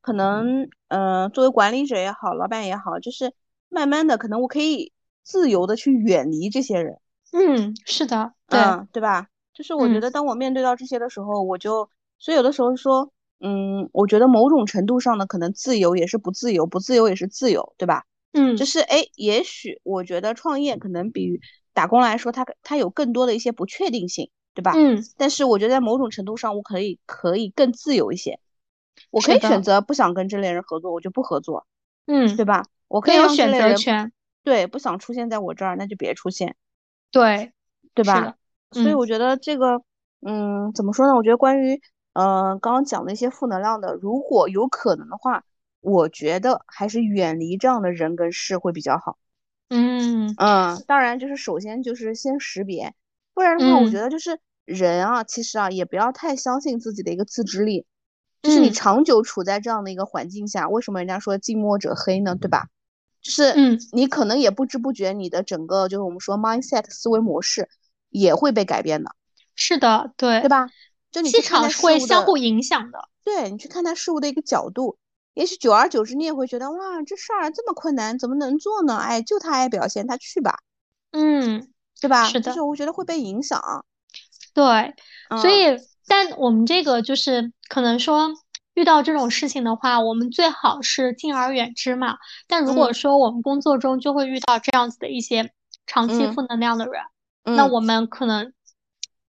[0.00, 3.34] 可能，嗯，作为管理者也好，老板也好，就是
[3.68, 4.92] 慢慢的，可能我可以
[5.24, 7.00] 自由的去远离这些人。
[7.32, 8.60] 嗯，是的，对，
[8.92, 9.26] 对吧？
[9.52, 18.04] 就是我觉得，当我面对到这些的时候，我就所以有的时候说，嗯，我觉得某种程度上呢可能自由也是不自由，不自由也是自由，对吧？
[18.32, 21.40] 嗯，就是哎，也许我觉得创业可能比
[21.72, 24.72] 打工来说，它它有更多的一些不确定性，对吧？
[24.76, 28.38] 嗯，但是我觉得在某种程度上，我可以可以更自由一些，
[29.10, 31.66] 我可以选择不想跟这类人合作，我就不合作，
[32.06, 32.64] 嗯，对吧？
[32.88, 34.12] 我可以有选择权，
[34.44, 36.54] 对，不想出现在我这儿，那就别出现，
[37.10, 37.52] 对，
[37.94, 38.36] 对吧？
[38.70, 39.82] 所以我觉得这个，
[40.20, 41.14] 嗯，怎么说呢？
[41.14, 41.80] 我觉得关于，
[42.12, 45.44] 呃，刚刚讲的一些负能量的，如果有可能的话，
[45.80, 49.16] 我觉得还是远离这样的人跟事会比较好。
[49.70, 52.94] 嗯嗯，当然就是首先就是先识别，
[53.32, 57.86] 不然的话，我觉得就是人啊，其实啊也不要太相信自己的一个自制力，
[58.42, 62.34] 就是你长久处在这样的一个环境下，为什么人家说近墨者黑呢？
[62.34, 62.68] 对吧？
[63.24, 67.68] 就是嗯你可能也不知不觉你的整个就是我们说 mindset 思维模式。
[68.16, 69.10] 也会被改变的，
[69.56, 70.68] 是的，对，对吧？
[71.10, 73.08] 就你气场会相互影响的。
[73.24, 74.98] 对你去看待事物的一个角度，
[75.34, 78.98] 也许久而久之，你也会觉得哇，这事儿这么困难，怎么能做呢？
[78.98, 80.60] 哎，就他爱表现，他去吧。
[81.10, 82.28] 嗯，对吧？
[82.28, 83.84] 是的，就是我觉得会被影响。
[84.52, 84.94] 对，
[85.42, 88.30] 所以，但我们这个就是可能说
[88.74, 92.16] 遇到这种事情的话，我们最好是敬而远之嘛。
[92.46, 95.52] 但如果说我们工作中就会遇到这样子的一些
[95.86, 96.94] 长期负能量的人。
[97.46, 98.52] 那我们可能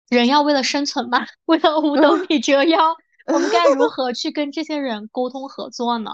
[0.08, 2.96] 人要为了生存嘛， 为了五斗米折腰，
[3.32, 6.10] 我们该如何去跟这些人沟通合作呢？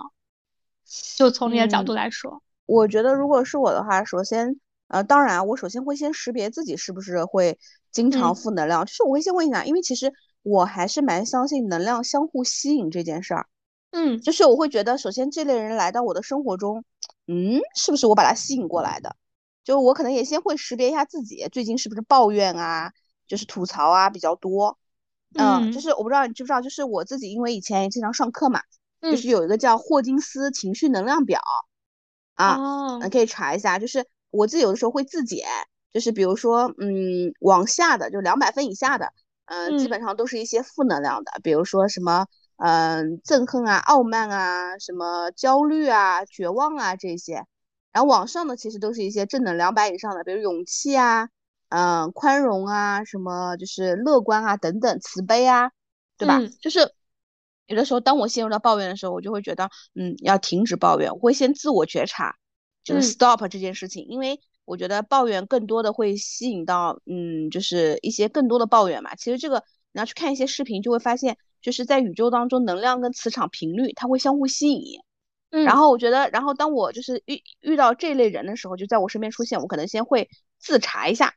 [1.16, 7.56] 就从你的角度来说，我觉得如果是我的话，首先，呃，当然，我首先会先识别自己是不是会
[7.92, 13.46] 经常负能量，就是我会先问一下，因为其实我还是蛮相信能量相互吸引这件事儿。
[13.90, 16.84] 嗯，就是我会觉得，首先这类人来到我的生活中，
[17.26, 19.16] 嗯，是不是我把他吸引过来的？
[19.64, 22.92] 就我可能也先会识别一下自己最近是不是抱怨啊，
[23.28, 24.78] 就是吐槽啊比较多。
[25.34, 28.60] 嗯，就是我不知道你知不知道，就是我自己因为以前也经常上课嘛，
[29.00, 31.40] 就是有一个叫霍金斯情绪能量表
[32.34, 33.78] 啊，你可以查一下。
[33.78, 35.46] 就是我自己有的时候会自检，
[35.92, 39.12] 就是比如说，嗯，往下的就两百分以下的，
[39.46, 42.26] 嗯，基本上都是一些负能量的，比如说什么，
[42.56, 47.44] 嗯，憎恨啊、傲慢啊、什么焦虑啊、绝望啊这些。
[47.92, 51.28] 然后往上的其实都是一些正能量百以上的，比如勇气啊。
[51.74, 55.70] 嗯，宽容啊，什么就是乐观啊，等等，慈悲啊，
[56.18, 56.38] 对吧？
[56.60, 56.92] 就是
[57.64, 62.36] 有的时候，当我陷入到抱怨的时候，我就会觉得，嗯，要停止抱怨，我会先自我觉察，
[62.84, 64.38] 就是 stop 这件事情，因为
[64.72, 69.14] 我觉得抱怨更多的会吸引到，嗯，就是一些更多的抱怨嘛。
[69.14, 74.98] 其实这个你要去看一些视频，就会发现，就是在宇宙当中，能量跟磁场频率它会相互吸引。
[75.50, 81.34] 嗯，然后我觉得，然后当我就是遇遇到这类人的时候，就在我身边出现，我可能先会自查一下。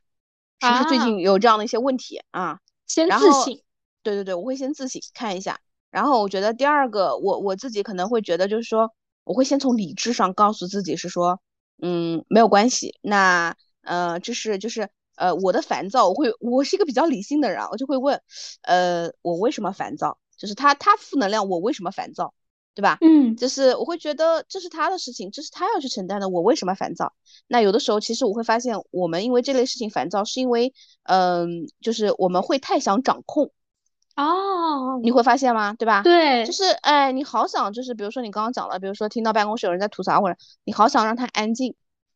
[0.58, 2.60] 是不是最近有这样的一些问题啊？
[2.86, 3.60] 先自省，
[4.02, 5.60] 对对对，我会先自省看一下。
[5.90, 8.90] 然后我觉得第二个，我我自己可能会觉得，就是说，
[9.24, 11.42] 我会先从理智上告诉自己是说，
[11.80, 12.98] 嗯，没有关系。
[13.02, 18.20] 那呃，就是就是呃，我的烦躁，我会我是一个比较理性的人，我就会问，
[18.62, 20.18] 呃，我为什么烦躁？
[20.36, 22.34] 就是他他负能量，我为什么烦躁？
[22.74, 22.98] 对吧？
[23.00, 26.28] 嗯，就是我会觉得这是他的事情，这是他要去承担的。
[26.28, 27.14] 我为什么烦躁？
[27.46, 33.50] 那有的时候其实我会发现，我们因为这类事情烦躁，是因为，嗯，就是我们会太想掌控。
[34.16, 35.74] 哦，你会发现吗？
[35.74, 36.02] 对吧？
[36.02, 41.74] 对，就是哎，你好想就是，比如说你刚刚讲了，比如说听到办公室有人在吐槽，或者你好想让他安静。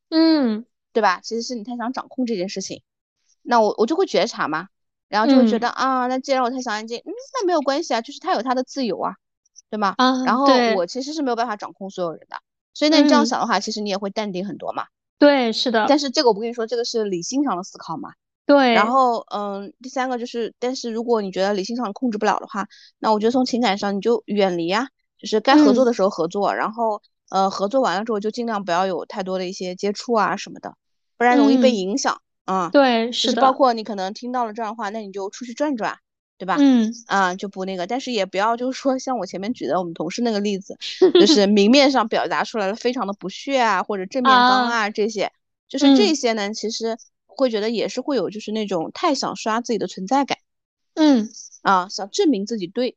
[0.09, 1.21] 嗯，对吧？
[1.23, 2.83] 其实是你太想掌控这件事情。
[3.43, 4.69] 那我我就会觉察嘛，
[5.09, 9.15] 然后就会觉得啊，那既然我太想安静，嗯，那没有关系啊，就是他有他的自由啊。
[9.69, 9.95] 对吗？
[9.99, 12.37] 啊，然后我其实是没有办法掌控所有人的，
[12.75, 14.87] 所以那你这样想的话，其实你也会淡定很多嘛。
[15.17, 15.87] 对，是的。
[15.89, 18.15] 但是这个我不跟你说，这个是理性上的思考嘛。
[18.51, 18.75] 对。
[18.75, 22.67] 然后，嗯，第三个就是，但是如果你觉得理性上控制不了的话，
[22.99, 30.75] 那我觉得从情感上你就远离啊，就是该合作的时候合作，然后，呃，合作完了之后就尽量不要有太多的一些接触啊什么的，
[31.17, 32.71] 不然容易被影响啊。
[32.73, 33.41] 对，是的。
[33.41, 35.99] 包括你可能听到了这样的话，那你就出去转转。
[36.41, 36.57] 对吧？
[36.59, 40.75] 嗯啊，就不那个，但是也不要就是说像我前面举的我们同事那个例子，
[41.13, 45.31] 就是明面上表达出来了非常的不屑啊，或者正面刚啊这些，
[45.69, 46.97] 就是这些呢，其实
[47.41, 50.39] 会觉得也是会有就是那种太想刷自己的存在感，
[50.95, 51.29] 嗯
[51.63, 52.97] 啊，想证明自己对，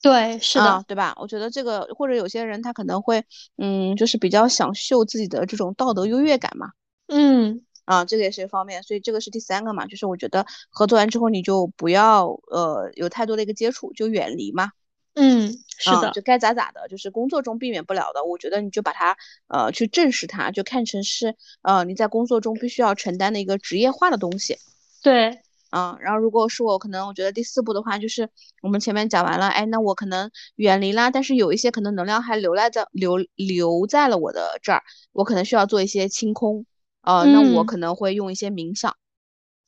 [0.00, 1.14] 对，是的，对吧？
[1.20, 3.24] 我觉得这个或者有些人他可能会
[3.56, 6.72] 嗯，就是比较想秀自己的这种道德优越感嘛，
[7.06, 7.64] 嗯。
[7.84, 14.70] 啊，这个也是一方面，所以这个是第三个嘛，就是我觉得合作完之后你就不要呃有太多的一个接触，就远离嘛。
[15.14, 19.16] 嗯，是的，就该咋咋的，就是工作中避免不了的，我觉得你就把它
[19.48, 24.56] 呃去正视它，就看成是呃你在工作中必须要承担的一个职业化的东西。
[25.02, 28.28] 对，啊，然后如果是我可能我觉得第四步的话，就是
[28.62, 36.64] 我们前面讲完了，哎，那我可能远离啦，但是有一些可能能量还留在在留留在了我的这儿，我可能需要做一些清空。
[37.02, 38.96] 呃，那我可能会用一些冥想，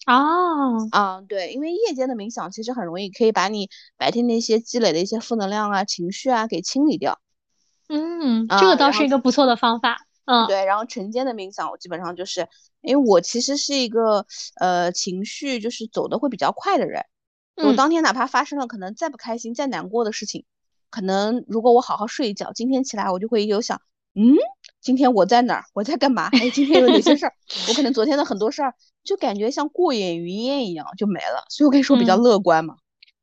[0.07, 7.21] 哦，啊，对，因为夜间的冥想其实很容易可以把你白天那些积累的一些负能量啊、情绪啊给清理掉。
[7.89, 10.07] 嗯，这个倒是一个不错的方法。
[10.27, 12.49] 嗯，对，然后晨间的冥想，我基本上就是，
[12.81, 17.05] 因为我其实是一个呃情绪就是走的会比较快的人，
[17.57, 20.45] 我当天哪怕发生了可能再不开心、再难过的事情，
[20.91, 23.81] 可能如果我好好睡一觉，今天起来我就会有想。
[24.15, 24.37] 嗯，
[24.81, 25.65] 今天我在哪儿？
[25.75, 26.29] 我在干嘛？
[26.33, 27.33] 哎，今天有哪些事儿？
[27.69, 31.45] 我可能昨天的很多事儿就感觉像过眼云烟一样就没了。
[31.49, 32.77] 所以我跟你说比较乐观嘛。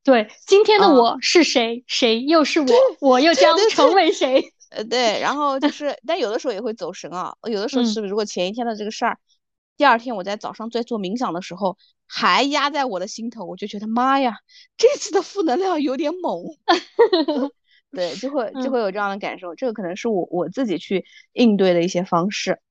[0.04, 1.84] 对，今天的我是谁？
[1.88, 2.68] 谁又是我？
[3.00, 4.44] 我又将成为谁？
[4.72, 5.20] 呃，对。
[5.22, 7.36] 然后就是，但有的时候也会走神啊。
[7.50, 9.18] 有的时候是，如果前一天的这个事儿，
[9.78, 11.78] 第二天我在早上在做冥想的时候
[12.08, 14.38] 还压在我的心头，我就觉得妈呀，
[14.76, 16.44] 这次的负能量有点猛。
[17.92, 22.62] 对，就会就会有这样的感受，这个可能是我我自己去应对的一些方式。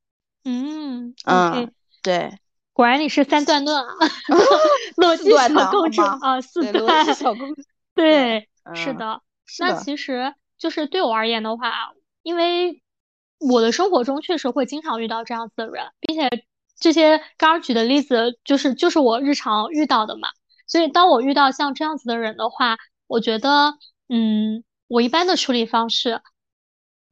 [0.45, 1.71] 嗯嗯，
[2.03, 2.39] 对，
[2.73, 3.95] 果然你是三段论啊，
[4.97, 7.62] 逻辑小公主啊，四段小公主。
[7.95, 9.21] 对，是的。
[9.59, 11.93] 那其实就是对我而言的话，
[12.23, 12.81] 因为
[13.39, 16.31] 我的生活中确实会经常遇到这样子的人，并且
[16.79, 20.29] 这些刚刚举的例子就是就是我日常遇到的嘛。
[20.66, 23.75] 所以当我遇到像这样子的人的话，我觉得
[24.09, 24.64] 嗯。
[24.91, 26.20] 我一般的处理方式，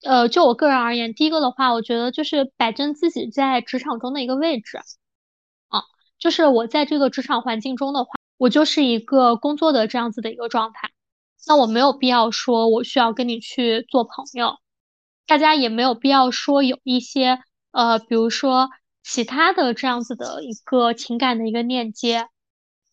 [0.02, 4.78] 呃，就我个人而言，第一个的话，我觉得就是摆正自己在职场中的一个位置，
[5.68, 5.84] 啊，
[6.18, 10.90] 就是我在这个职场环境中的话，我就是一个工作的这样子的一个状态，
[11.46, 14.56] 那我没有必要说我需要跟你去做朋友，
[15.24, 17.38] 大家也没有必要说有一些
[17.70, 18.70] 呃，比如说
[19.04, 22.26] 其他的这样子的一个情感的一个链接，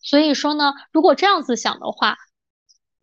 [0.00, 2.16] 所以说呢，如果这样子想的话。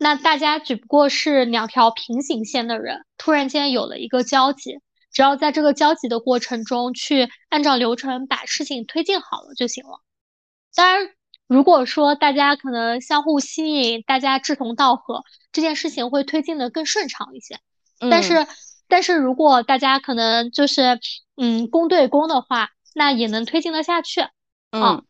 [0.04, 4.80] 那大家只不过是两条平行线的人，突然间有了一个交集，
[5.14, 10.02] 只要在这个交集的过程中去按照流程把事情推进好了就行了。
[10.76, 11.10] 当然，
[11.48, 15.24] 如果说大家可能相互吸引，大家志同道合，
[15.54, 17.58] 这件事情会推进的更顺畅一些。
[18.12, 18.46] 但是，
[18.90, 21.00] 但是如果大家可能就是
[21.38, 24.20] 嗯公对公的话，那也能推进得下去。
[24.72, 25.06] 嗯。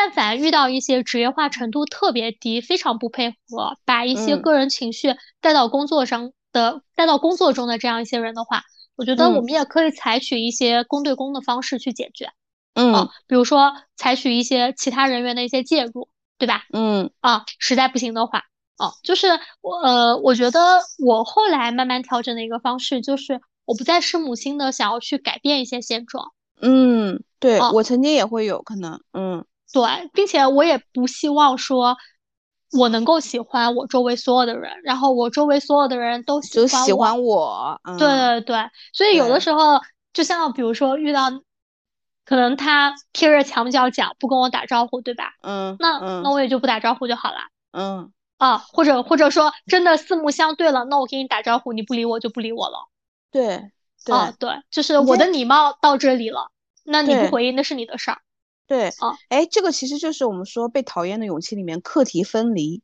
[0.00, 8.62] 但凡遇到一些职业化程度特别低、非常不配合，把一些个人情绪带到工作上的、带到工作中的这样一些人的话，
[8.94, 12.30] 我觉得我们也可以采取一些公对公的方式去解决。
[12.74, 16.62] 嗯，比如说采取一些其他人员的一些介入，对吧？
[16.72, 18.44] 嗯，啊，实在不行的话，
[18.76, 19.26] 哦，就是
[19.62, 20.60] 我呃，我觉得
[21.04, 26.30] 我后来慢慢调整的一个方式就是，我不再是母亲的想要去改变一些现状。
[26.60, 29.44] 嗯，对我曾经也会有可能，嗯。
[29.72, 31.96] 对，并且我也不希望说，
[32.72, 37.80] 我能够喜欢我周围所有的人，然后我周围所有的人都喜欢喜欢我。
[37.98, 39.80] 对对对，所以有的时候，
[40.12, 41.30] 就像比如说遇到，
[42.24, 45.34] 可能他贴着墙角讲不跟我打招呼，对吧？
[45.42, 45.76] 嗯。
[45.78, 47.38] 那那我也就不打招呼就好了。
[47.72, 48.12] 嗯。
[48.38, 52.88] 啊，或者或者说真的四目相对了，那我给你打招呼，你不理我就不理我了。
[53.30, 53.70] 对。
[54.06, 56.50] 啊，对，就是我的礼貌到这里了，
[56.84, 58.18] 那你不回应那是你的事儿。
[58.68, 62.82] 对，哦，哎，这个其实就是我们说被讨厌的勇气里面课题分离，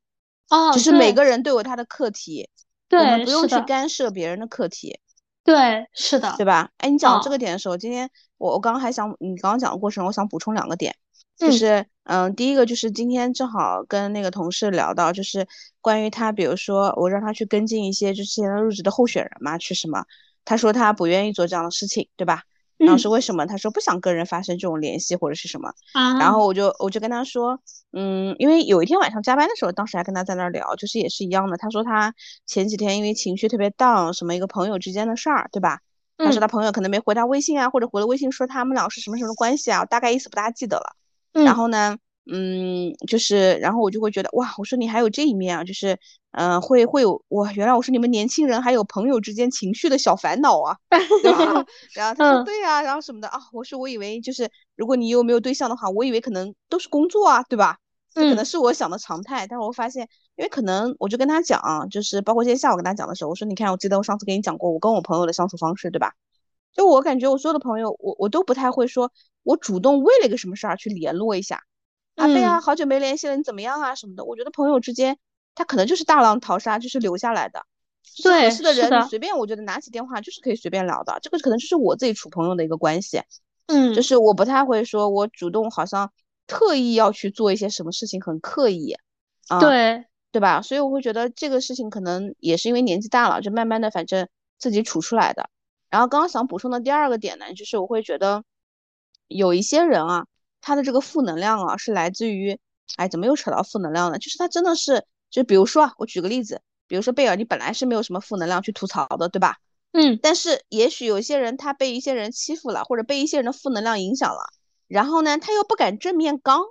[0.48, 2.48] 哦，就是每个人都有他的课题，
[2.88, 4.98] 对，我们不用去干涉别人的课题，
[5.44, 6.70] 对，是的，对吧？
[6.78, 10.96] 哎，你讲这个点的时候，今天我我刚刚还想，你刚刚讲的过程，我想补充两个点，
[11.36, 15.46] 就是嗯，第一个就是今天正好跟那个同事聊到，就是
[15.82, 20.06] 关于他，比如说我让他去跟进一些就是现在入职的候选人嘛，去什么，
[20.46, 22.44] 他说他不愿意做这样的事情，对吧？
[22.78, 23.46] 然后是为什么？
[23.46, 25.72] 他说不想跟人发生这种联系或者是什么。
[26.18, 27.60] 然后我就我就跟他说，
[27.92, 31.56] 嗯，因为有一天晚上加班的时候，当时还跟他在那儿聊，就是也是一样的。
[31.56, 32.14] 他说他
[32.46, 35.80] 前几天因为情绪特别 down，什么一个朋友之间的事儿，对吧？
[36.18, 40.94] 他说他朋友可能没回他微信啊，或者回了微信说他们俩是什么什么关系啊，大概意思不大记得了。
[41.44, 41.96] 然后呢？
[42.26, 45.98] 嗯，就是，然后我就会觉得哇，我说你还有这一面啊，就是，
[46.32, 50.76] 嗯，会会有哇，原来我说你们年轻人还有朋友之间情绪的小烦恼啊，
[51.22, 51.64] 对吧？
[51.94, 57.78] 然后他说对啊，然后什么的啊，我说我以为就是如果你又没有对象的话，我以为可能都是工作啊，对吧？
[58.14, 61.60] 这可能是我想的常态，但是我发现，因为可能我就跟他讲，
[61.90, 66.14] 就是包括今天下午跟他讲的时候，我说你看，我记得我上次跟你讲过我跟我朋友的相处方式，对吧？
[66.72, 69.10] 就我感觉我所有的朋友，我我都不太会说，
[69.42, 71.60] 我主动为了一个什么事儿去联络一下。
[72.16, 74.24] 啊，对啊，好久没联系了，你怎么样啊什么的？
[74.24, 75.18] 我觉得朋友之间，
[75.54, 77.66] 他可能就是大浪淘沙，就是留下来的。
[78.22, 81.18] 对，合适的人，你随便，我觉得拿起电话就是可以随便聊的。
[81.22, 83.20] 这个可能就是我自己处朋友的一个关系。
[83.66, 86.12] 嗯，就是我不太会说，我主动好像
[86.46, 88.94] 特意要去做一些什么事情，很刻意。
[89.48, 90.62] 啊，对，对吧？
[90.62, 95.48] 所以我会觉得这个事情可能也是因为年纪大了，就慢慢的，反正自己处出来的。
[95.90, 98.44] 然后刚刚想补充的第二个点呢，就是我会觉得
[99.26, 100.26] 有一些人啊。
[100.64, 102.58] 他的这个负能量啊，是来自于，
[102.96, 104.18] 哎，怎么又扯到负能量了？
[104.18, 109.58] 就是他真的是，就比如说啊，我举个例子，比如说贝尔，你本来是没有什么负能量去吐槽的，对吧？
[109.92, 110.18] 嗯。
[110.22, 114.46] 但是也许有些人他被一些人欺负了，或者被一些人的负能量影响了，
[114.88, 116.62] 然后呢，他又不敢正面刚，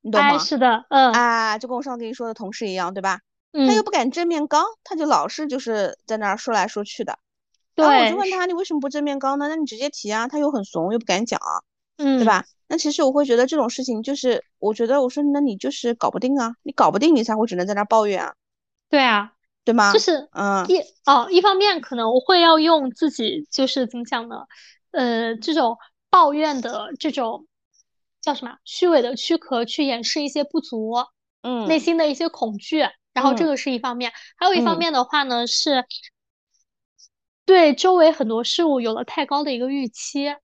[0.00, 0.38] 你懂吗？
[0.38, 1.12] 是的，嗯。
[1.12, 3.18] 啊，就跟我上次跟你说的同事一样，对吧？
[3.52, 3.66] 嗯。
[3.66, 7.18] 他又不敢正面刚，他就老是就是在那儿说来说去的。
[7.74, 7.84] 对。
[7.84, 9.48] 然后我就问他，你为什么不正面刚呢？
[9.48, 11.40] 那你直接提啊，他又很怂，又不敢讲，
[11.96, 12.44] 嗯，对吧？
[12.66, 18.34] 那其实我会觉得这种事情就是，我觉得我说那你就是搞不定啊，你搞不定你才会只能在那抱怨啊，
[18.88, 19.32] 对啊，
[19.64, 19.92] 对吗？
[19.92, 19.98] 就？
[19.98, 20.66] 是嗯。
[20.68, 24.46] 一哦一方面可能我会要用自己就是怎么讲呢，
[24.92, 25.76] 呃这种
[26.10, 27.46] 抱怨的这种
[28.20, 30.94] 叫什么虚伪的躯壳去掩饰一些不足，
[31.42, 32.78] 嗯，内心的一些恐惧，
[33.12, 35.84] 然后这个是一方面，还有一方面的话呢是
[37.44, 40.34] 对周围很多事物有了太高的一个预期。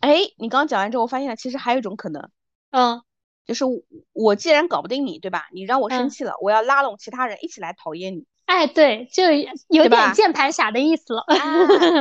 [0.00, 2.30] 哎，你刚刚讲完之后，我发现其实还有一种可能，
[2.70, 3.02] 嗯，
[3.46, 3.64] 就是
[4.12, 5.48] 我既然搞不定你，对吧？
[5.52, 8.26] 你让我生气了，我要拉拢其他人一起来讨厌你。
[8.46, 9.24] 哎，对，就
[9.68, 11.24] 有点键盘侠的意思了，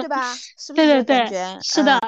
[0.01, 0.33] 对吧？
[0.57, 1.59] 是不是感觉？
[1.61, 1.99] 是的，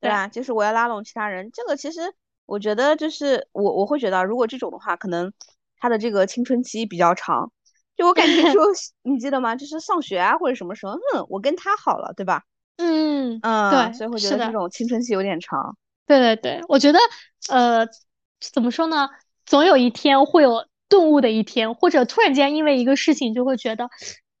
[0.00, 0.28] 对吧？
[0.28, 2.00] 就是我要拉拢其他人，这个其实
[2.46, 5.32] 我觉得就是我我会觉得，如果这种的话，可能
[5.78, 7.52] 他的这个青春期比较长，
[7.96, 8.64] 就我感觉 说，
[9.02, 9.54] 你记得吗？
[9.56, 12.44] 就是上学啊或者什么时候，嗯，我跟他好了，对吧？
[12.76, 15.76] 嗯嗯，对，所以我觉得这种青春期有点长。
[16.06, 16.98] 对对对，我觉得
[17.48, 17.86] 呃，
[18.52, 19.08] 怎么说呢？
[19.46, 23.88] 总有一天会有顿悟的一天，或者突然间因为一个事情就会觉得，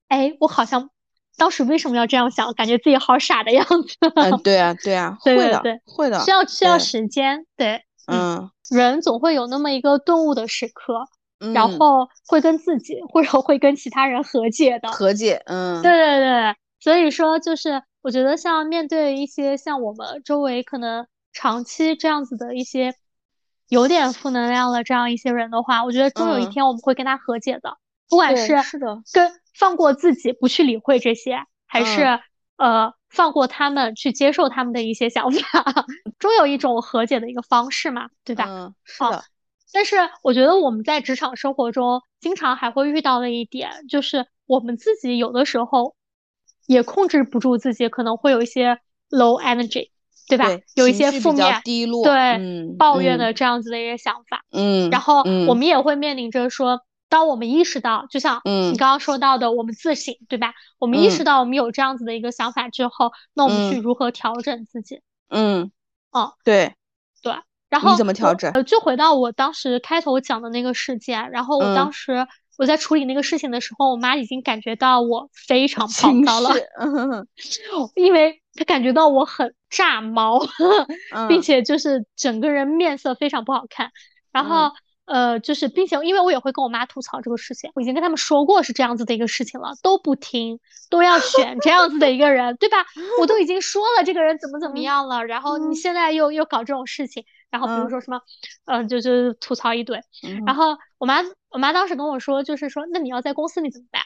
[0.08, 0.90] 哎，我好像
[1.36, 2.52] 当时为什么要这样想？
[2.54, 3.96] 感觉自己好傻的样子。
[4.14, 7.46] 嗯，对啊， 对啊，会的，会的，需要需要时间。
[7.56, 11.06] 对，嗯，人总会有那么一个顿悟的时刻，
[11.54, 14.90] 然后会跟自己或者会跟其他人和解的。
[14.90, 22.94] 和解，嗯，对对对，所以说就是我觉得像面对一些像我们周围可能长期这样子的一些。
[23.70, 27.78] 有点负能量的这样一些人的话，我觉得终有一天我们会跟他和解的。
[28.10, 32.20] 不管是是的，跟放过自己不去理会这些，还是
[32.58, 35.86] 呃放过他们去接受他们的一些想法，
[36.18, 38.44] 终有一种和解的一个方式嘛，对吧？
[38.46, 39.24] 嗯，是的。
[39.72, 45.96] 但是我觉得我们在职场生活中经常还会遇到的一点，就是我们自己有的时候
[46.66, 48.78] 也控制不住自己，可能会有一些
[49.10, 49.90] low energy。
[50.26, 50.48] 对吧？
[50.74, 52.40] 有一些负面、低落、对
[52.78, 60.54] 抱怨的这样子的一些想法，嗯，然后我们也会面临着说，当我们意识到，就像你刚刚说到的，我们自省，对吧？
[60.78, 65.02] 我们意识到我们有这样子的一个想法之后，那我们去如何调整自己？
[65.28, 65.70] 嗯，
[66.10, 66.72] 哦，对，
[67.22, 67.34] 对，
[67.68, 68.50] 然后你怎么调整？
[68.52, 72.26] 呃，就回到我当时开头讲的那个事件，然后我当时
[72.58, 76.50] 我在处理那个事情的时候，我妈已经感觉到我非常暴躁了，
[77.96, 78.40] 因为。
[78.56, 80.38] 她感觉到我很炸毛，
[81.28, 83.90] 并且就是整个人面色非常不好看。
[84.30, 84.70] 然后
[85.06, 92.86] 呃，就是并且因为我也会跟我妈吐槽这个事情，我已经跟他们说过是这样子的一个事情了，都不听，都要选这样子的一个人，对吧？
[93.20, 97.24] 我都已经说了这个人怎么怎么样了，然后你现在又又搞这种事情，
[97.54, 98.20] 然后比如说什么，
[98.64, 100.00] 嗯，就就吐槽一堆。
[100.44, 104.02] 然后我妈我妈当时跟我说，就是说那你要在公司里怎么办？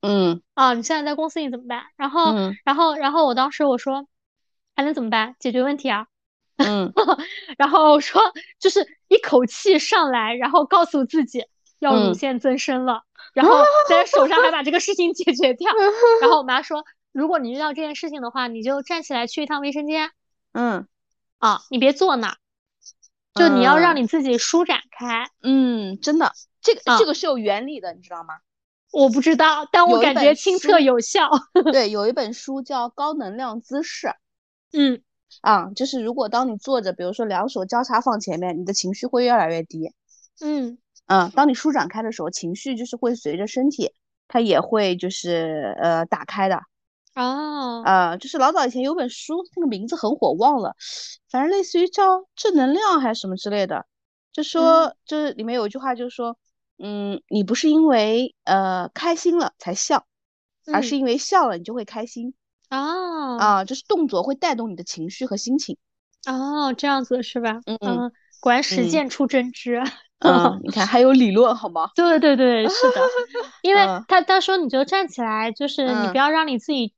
[0.00, 1.84] 嗯啊，你现在在公司里怎么办？
[1.96, 2.34] 然后，
[2.64, 4.08] 然后，然后我当时我说，
[4.74, 5.36] 还能怎么办？
[5.38, 6.08] 解决问题啊。
[6.56, 6.92] 嗯，
[7.56, 8.20] 然后我说，
[8.58, 11.44] 就是一口气上来，然后告诉自己
[11.78, 13.04] 要乳腺增生了，
[13.34, 15.72] 然后在手上还把这个事情解决掉。
[16.20, 20.10] 然后我妈说，如果你遇到这件事情的话，你就站起来去一趟卫生间。
[20.52, 20.88] 嗯，
[21.38, 22.36] 啊，你别坐那，
[23.38, 25.30] 就你要让你自己舒展开。
[25.42, 28.34] 嗯，真的，这个这个是有原理的，你知道吗？
[28.90, 31.28] 我不知道，但我感觉亲测有效。
[31.72, 34.06] 对，有一本书叫《高能量姿势》。
[34.72, 35.02] 嗯，
[35.42, 39.92] 啊，就是如果当你坐着，比如说两手交叉放前面，你的情绪会越来越低。
[40.40, 43.92] 嗯嗯，当你舒展开的时候，情绪就是会随着身体，
[44.26, 46.60] 它也会就是呃打开的。
[47.20, 47.82] 哦。
[47.84, 50.74] 呃，就是老早以前有本书，那个名字很火，忘了，
[51.30, 53.86] 反正类似于叫正能量还是什么之类的，
[54.32, 56.36] 就说就是里面有一句话，就是说。
[56.80, 60.06] 嗯，你不是因为呃开心了才笑，
[60.72, 62.34] 而是因为笑了你就会开心
[62.68, 65.76] 啊啊，就是动作会带动你的情绪和心情
[66.24, 67.58] 哦，这样子是吧？
[67.66, 69.82] 嗯，果然实践出真知。
[70.20, 71.90] 嗯，你看还有理论好吗？
[71.96, 73.00] 对对对，是的，
[73.62, 76.94] 因为他他说你就站起来，就是你不要让你自己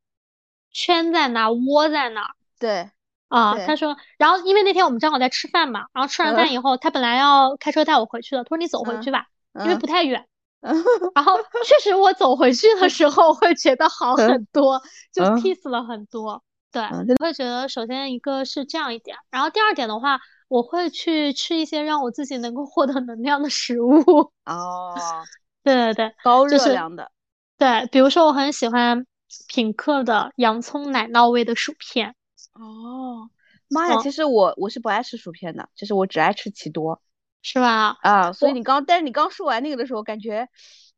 [0.72, 2.34] 圈在那窝在那。
[2.58, 2.90] 对
[3.28, 9.26] 啊，他说，然后因为那天我们正好在吃饭嘛，然后吃完饭以后，他本来要开车带我回去的，他说你走回去吧。
[9.52, 10.24] 因为不太远，
[10.60, 14.80] 然后确实我走回去的时候会觉得好很多，
[15.12, 16.44] 就 peace 了很多。
[16.70, 23.98] 对，我会觉得首先一个是这样一点，然后第二点的话，我会去吃一些让我自己能够获得能量的食物。
[24.44, 24.94] 哦，
[25.64, 27.10] 对对对，高热量的。
[27.58, 29.04] 对，比如说我很喜欢
[29.48, 32.14] 品客的洋葱奶酪味的薯片。
[32.54, 33.30] 哦，
[33.68, 37.00] 妈呀，其实我我是不爱吃薯片的，就是我只爱吃奇多。
[37.42, 37.96] 是吧？
[38.02, 40.46] 啊，所以你刚，但是你刚说完那个的时候，感觉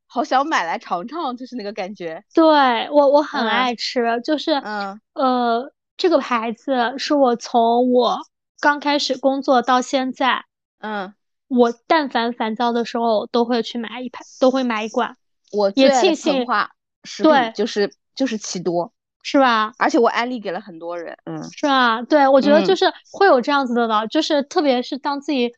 [0.08, 2.24] 好想买来尝尝，就是那个感觉。
[2.34, 2.44] 对
[2.90, 8.18] 我，我很爱吃，就是，嗯，呃，这个牌子是我从我
[8.58, 10.44] 刚开始工作到现在，
[10.80, 11.14] 嗯，
[11.46, 15.16] 我但凡烦躁的时候都会去买一盘，都会买一罐。
[15.52, 16.44] 我也庆幸，
[17.22, 18.92] 对，就是就是奇多，
[19.22, 19.72] 是吧？
[19.78, 22.02] 而且我安利给了很多人，嗯，是吧？
[22.02, 25.52] 对，我觉得就是会有这样子的了，就是特别是当自己。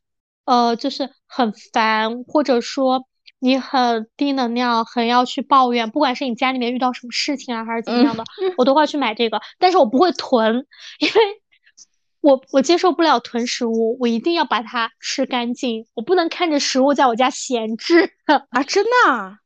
[0.46, 3.06] 呃，就是很烦，或者说
[3.38, 8.24] 你很低能量，很要去抱怨，不管是你家里面遇到什么事情啊，还是怎么样的，
[8.58, 9.40] 我都会去买这个。
[9.58, 10.66] 但是我不会囤，
[10.98, 11.14] 因为
[12.20, 18.12] 我我接受不了囤食物，我一定要把它吃干净，我不能看着食物在我家闲置
[18.50, 18.62] 啊！
[18.64, 19.38] 真的啊？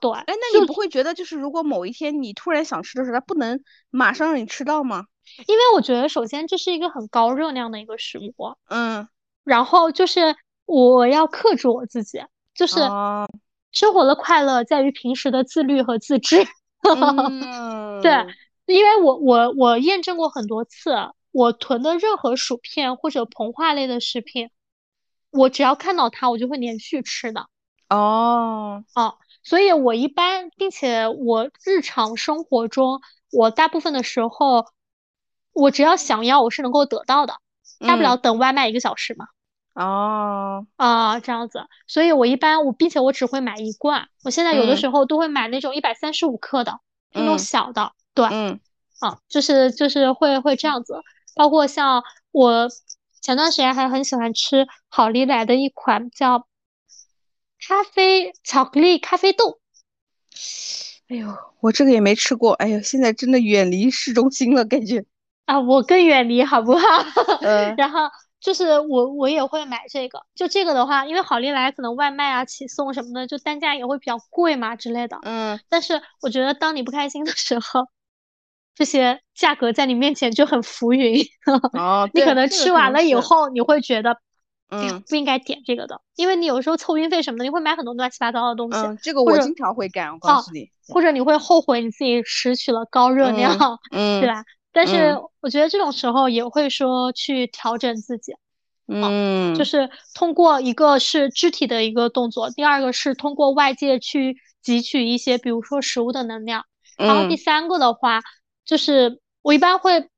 [0.00, 0.12] 对。
[0.12, 5.04] 哎，那你不会觉得就是如果某一天你突然想吃的时候，它不能马上让你吃到吗？
[5.46, 8.34] 因为我觉得首先这是一个很高热量的一个食物，
[8.68, 9.08] 嗯。
[9.42, 12.22] 然后就是我要克制我自己，
[12.54, 12.76] 就是
[13.72, 16.46] 生活的快乐在于平时的自律和自制。
[18.02, 18.26] 对，
[18.66, 20.94] 因为我我我验证过很多次，
[21.32, 24.50] 我囤的任何薯片或者膨化类的食品，
[25.30, 27.46] 我只要看到它，我就会连续吃的。
[27.88, 34.66] 哦哦，所以我一般，并且我日常生活中，我大部分的时候，
[35.52, 37.34] 我只要想要，我是能够得到的，
[37.78, 39.26] 大不了等外卖一个小时嘛。
[39.74, 40.66] 哦。
[40.76, 46.80] 啊，这样子，所以我一般我，并且我只会买一罐，我现在有的时候都会买那种一百三十五克的，
[47.12, 48.60] 那种小的，对，嗯，
[49.00, 50.94] 啊，就是就是会会这样子，
[51.34, 52.68] 包括像我
[53.20, 56.46] 前段时间还很喜欢吃好利来的一款叫
[57.66, 59.58] 咖啡巧克力咖啡豆，
[61.08, 61.28] 哎呦，
[61.60, 65.04] 我这个也没吃过，哎呦，现在真的远离市中心了，感觉
[65.46, 66.86] 啊，我更远离好不好？
[67.42, 68.00] 嗯， 然后。
[68.40, 75.18] 就是我我也会买这个，就这个的话，因为好利来可能外卖啊、起送什么的，就单价也会比较贵嘛之类的。
[75.22, 75.58] 嗯。
[75.70, 77.88] 但是我觉得当你不开心的时候，
[78.76, 81.24] 这些价格在你面前就很浮云。
[81.72, 82.06] 哦。
[82.12, 84.18] 你可能吃完了以后，你会觉得，
[84.80, 88.78] 嗯，不应该点这个的，因为你有时候凑运费什么的，你会买很多乱七八糟的东西。
[88.78, 90.70] 嗯，这个我经常会干，我告诉你。
[90.88, 93.56] 或者你会后悔你自己拾取了高热量，
[93.90, 94.44] 嗯，对吧？
[94.70, 98.34] 但是我觉得这种时候也会说去调整自己，
[98.86, 106.64] 嗯，就是通过一个是肢体的一个动作，第二个是通过外界去汲取一些，比如说食物的能量，
[106.98, 108.20] 然后第三个的话，
[108.66, 110.10] 就是我一般会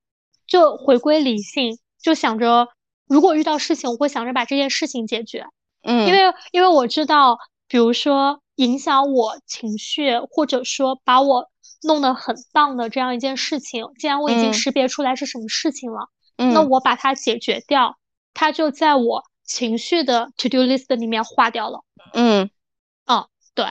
[0.48, 2.66] 就回归理性，就想着
[3.08, 5.46] 如果遇到事情，我会想着把这件事情解决，
[5.82, 6.20] 嗯，因为
[6.52, 7.38] 因为我知道，
[7.68, 11.50] 比如说影响我情绪，或者说把我。
[11.82, 17.96] 弄得很棒的这样一件事情，既然我已经识别出来是什么事情了，嗯那我把它解决掉，
[18.34, 21.84] 它就在我情绪的 to do list 里面划掉了。
[22.14, 22.50] 嗯，
[23.04, 23.66] 哦，对，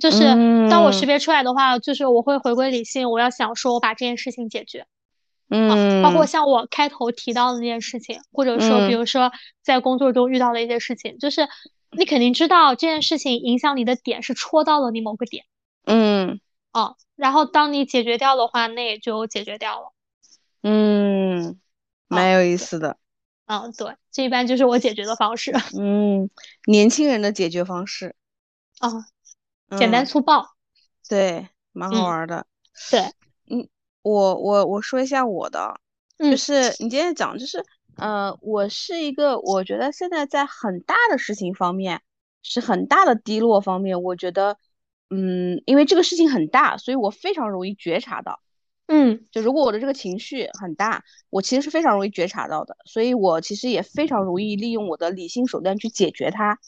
[0.00, 0.24] 就是
[0.70, 4.86] 当我识别出来的话，就是我会回归理性，我要想说我把这件事情解决。
[5.54, 9.30] 嗯，包括像我开头提到的那件事情，或者说比如说
[9.62, 11.46] 在工作中遇到的一些事情，就是
[11.90, 15.44] 你肯定知道这件事情影响你的点是戳到了你某个点。
[15.84, 16.40] 嗯。
[16.72, 19.92] 哦，然后当你解决掉的话，那也就解决掉了。
[20.62, 21.60] 嗯，
[22.08, 22.96] 蛮有意思的。
[23.44, 25.52] 嗯，对，这一般就是我解决的方式。
[25.78, 26.30] 嗯，
[26.64, 28.16] 年轻人的解决方式。
[28.78, 28.90] 啊，
[29.76, 30.46] 简单粗暴。
[31.06, 32.46] 对，蛮好玩的。
[32.90, 33.12] 对，嗯，
[34.02, 35.80] 我我我说一下我的，
[36.18, 37.64] 就是你今天讲，就是
[37.96, 42.02] 呃，我是一个，我觉得现在在很大的事情方面，
[42.42, 44.58] 是很大的低落方面，我觉得。
[45.14, 48.40] 嗯，因为这个事情很大，所以我非常容易觉察到。
[48.86, 56.58] 嗯，就如果我的这个情绪很大，我其实是非常容易觉察到的，所以我其实也非常容易利用我的理性手段去解决它。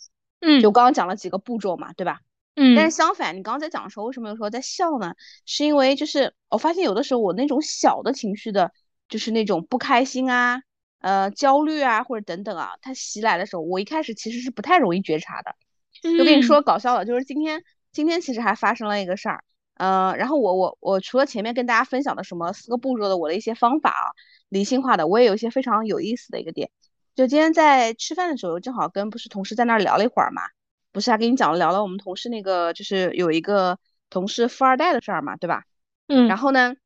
[0.42, 2.20] 嗯，就刚刚讲了几个步骤嘛，对吧？
[2.56, 2.74] 嗯。
[2.76, 5.14] 但是相反，你刚刚在讲的时候，为什么有时候在笑呢？
[5.46, 8.72] 是因为就是我发现有的时候我那种小的情绪的，
[9.08, 10.62] 就是那种不开心啊、
[11.00, 15.54] 呃焦虑啊或者等等啊，它袭来的时候，我一开始其实是不太容易觉察的。
[16.02, 17.62] 就跟你说搞笑的，就是今天。
[17.94, 19.44] 今天其实还发生了一个事儿，
[19.74, 24.10] 嗯，然后我我我除了前面跟大家分享的什么四个步骤的我的一些方法啊，
[24.48, 26.72] 理性化的，我也有一些非常有意思的一个点，
[27.14, 30.42] 就今天在吃饭的时候，正好跟不是同事在那儿聊了一会儿嘛，
[30.94, 33.80] 不是还跟你讲了聊了我们同事那个就是有一个
[34.10, 35.64] 同事富二代的事儿嘛，对吧？
[36.06, 36.76] 嗯，然后呢，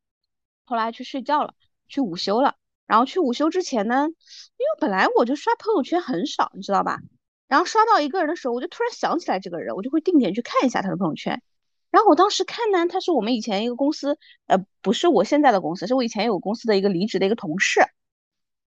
[0.65, 1.53] 后来去睡觉了，
[1.89, 2.55] 去午休了，
[2.87, 7.01] 然后去午休之前呢，因为本来我就刷朋友圈很少，你知道吧？
[7.49, 11.43] 然后刷到一个人的时候，我就突然想起来这个人，我就会定点去看一下他的朋友圈。
[11.91, 17.83] 然后我当时看呢，他是我们以前一个公司，呃，不是我现在的公司，是我以前有公司的一个离职的一个同事，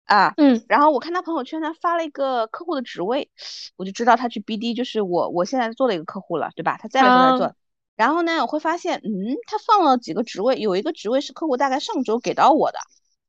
[0.10, 0.64] 啊，嗯。
[0.68, 3.30] 然后我看他朋友圈他发了一个客户的职位，
[3.78, 6.78] 我就知道他去 BD，就是我我现在做的一个客户了，对吧？
[6.78, 7.56] 他在了就在做。
[7.96, 12.80] 然后呢，我会发现，嗯，他放了几个职位，有一个职位是客户大概上周给到我的。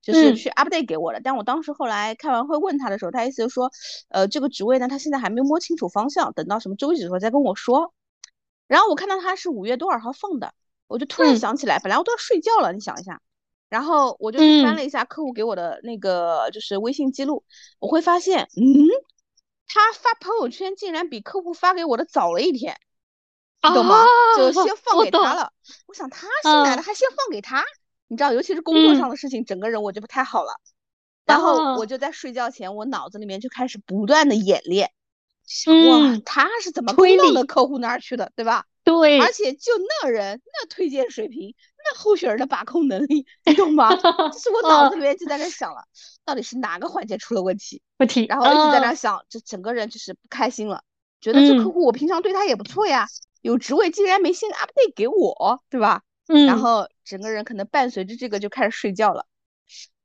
[0.03, 3.71] 就是去 update 给我的，但我当时后来开完会问他的时候，他意思就说，
[4.09, 7.93] 呃，这个职位呢，他现在还没摸清楚方向，等到什么周几的时候再跟我说。
[8.67, 10.55] 然后我看到他是五月多少号放的，
[10.89, 13.21] 我就突然想起来，本来我都要睡觉了，你想一下，
[13.71, 17.45] 然后我就翻了一下客户给我的那个就是微信记录，
[17.79, 18.89] 我会发现，嗯，
[19.67, 22.79] 他发朋友圈竟然比客户发给我的早了一天，
[23.63, 24.05] 你懂吗？
[24.37, 25.53] 就先放给他了。
[25.87, 27.65] 我想他新来的，还先放给他。
[28.09, 30.53] 你知道，尤其是工作上的事情，整个人我就不太好了。
[31.25, 34.91] 然后我就在睡觉前，我脑子里面就开始不断的演练。
[35.89, 38.67] 哇，他是怎么推到的客户那儿去的，对吧？
[38.99, 39.21] 对。
[39.21, 39.73] 而且就
[40.03, 43.91] 那人，那推荐水平，那候选人的把控能力，你懂吗？
[44.33, 45.83] 就是我脑子里面就在那想了，
[46.25, 47.83] 到底是哪个环节出了问题？
[47.99, 48.27] 问题。
[48.27, 50.83] 然后一直在那想，就整个人就是不开心了，
[51.21, 53.07] 觉得这客户我平常对他也不错呀，
[53.43, 56.03] 有职位竟然没先 update 给我，对吧？
[56.29, 59.27] 嗯，然后整个人可能伴随着这个就开始睡觉了。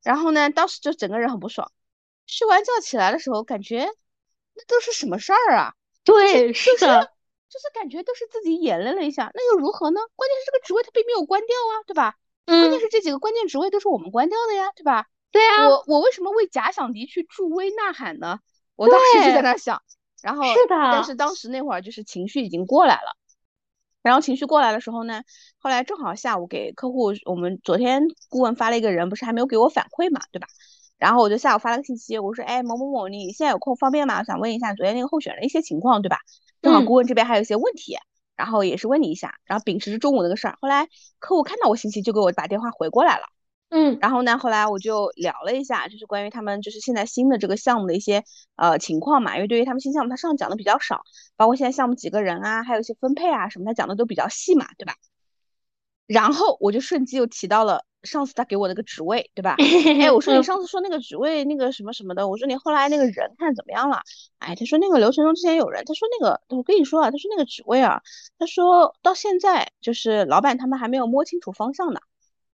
[0.04, 1.72] 然后呢，当时就整个人很不爽。
[2.28, 3.88] 睡完觉起来的时候，感觉
[4.56, 5.74] 那都是什么事儿啊？
[6.04, 7.12] 对，是的，
[7.50, 10.00] 就是感觉都是自己演练了一下，那又如何呢？
[10.16, 12.16] 关键是这个职位它并没有关掉啊，对吧？
[12.46, 15.08] 嗯，关键是这几个关键职位都是我们关掉的呀，对吧？
[15.32, 18.39] 对啊，我我为什么为假想敌去助威呐喊呢？
[18.76, 19.82] 我当时就在那想，
[20.22, 23.16] 然后是的，但是当时那会儿就是情绪已经过来了，
[24.02, 25.24] 然后情绪过来的时候呢，
[25.60, 30.48] 后来正好下午给客户，我们昨天顾问发了一个人，不是还没有给我反馈嘛，对吧？
[30.98, 34.24] 然后我就下午发了个信息，我说，哎，某某某，你现在有空方便吗？
[34.24, 36.20] 想问一下昨天那个候选人一些情况，对吧？
[36.66, 37.95] 正好顾问这边还有一些问题，
[38.36, 39.36] 然后也是问你一下。
[39.45, 40.88] 然后秉持着中午那个事儿，后来
[41.20, 43.26] 客户看到我信息就给我打电话回过来了。
[43.70, 48.24] 嗯，然后呢，后来我就聊了一下，就是关于他们就是现在新的这个项目的一些
[48.55, 49.36] 呃情况嘛。
[49.36, 51.03] 因为对于他们新项目，他上讲的比较少，
[51.36, 54.95] 包括现在项目几个人啊，还有一些分配啊什么，他讲的都比较细嘛，对吧？
[56.07, 57.86] 然后我就瞬间又提到了。
[58.06, 59.56] 上次他给我那个职位，对吧？
[59.58, 64.01] 哎， 我说你上次说那个职位那个什么什么的，我说你后来那个人看怎么样了？
[64.39, 68.01] 哎，他说那个流程中之前有人，他说那个我跟你说啊，他说那个职位啊，
[68.38, 71.99] 他说到现在就是老板他们还没有摸清楚方向呢。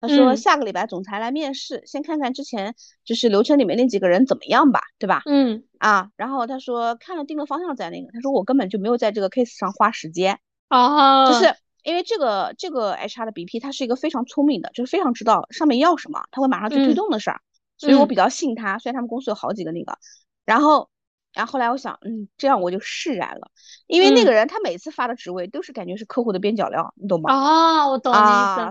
[0.01, 2.73] 他说下个礼拜总裁来面试，先看看之前
[3.03, 5.23] 就是流程里面那几个人怎么样吧，对吧？
[5.25, 10.39] 嗯啊，然后他说看了定了方向再那个，他说我根本就没有在这个 case 上花时间
[10.69, 11.53] 啊，就是。
[11.83, 17.41] 因为这个这个 HR 的 BP 他是一个非常聪明的，就是非常知道上面要什么，他会马上去推动的事儿，
[17.77, 18.77] 所以我比较信他。
[18.79, 19.97] 虽然他们公司有好几个那个，
[20.45, 20.89] 然后，
[21.33, 23.51] 然后后来我想，嗯，这样我就释然了，
[23.87, 27.31] 因为那个人他每次发的职位都是感觉是客户的边角料，你懂吗？
[27.31, 28.21] 啊，我懂你意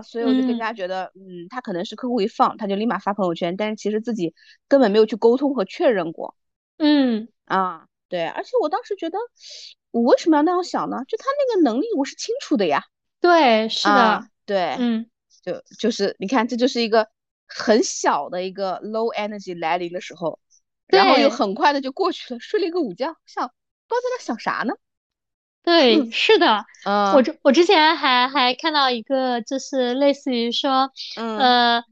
[0.03, 0.09] 思。
[0.09, 4.33] 所以我就更加觉得，嗯，他可能是客户一放他就立马发朋友圈，但是其实自己
[4.67, 6.35] 根本没有去沟通和确认过。
[6.77, 9.17] 嗯，啊，对，而且我当时觉得，
[9.91, 10.97] 我为什么要那样想呢？
[11.07, 12.83] 就他那个能力我是清楚的呀。
[13.21, 15.05] 对，是的，对，嗯，
[15.43, 17.09] 就就是你看，这就是一个
[17.47, 20.39] 很小的一个 low energy 来临的时候，
[20.87, 23.47] 然后又很快的就过去了，睡了一个午觉，想
[23.87, 24.73] 不知道在那想啥呢？
[25.61, 26.65] 对，是的，
[27.15, 30.89] 我之我之前还还看到一个，就是类似于说，
[31.37, 31.83] 呃，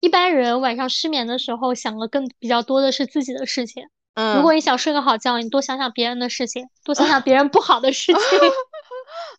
[0.00, 8.22] 一般人晚上失眠的时候想的更比较多的是自己的事情，嗯，如果你想睡个好觉，你多想想别人的事情，多想想别人不好的事情。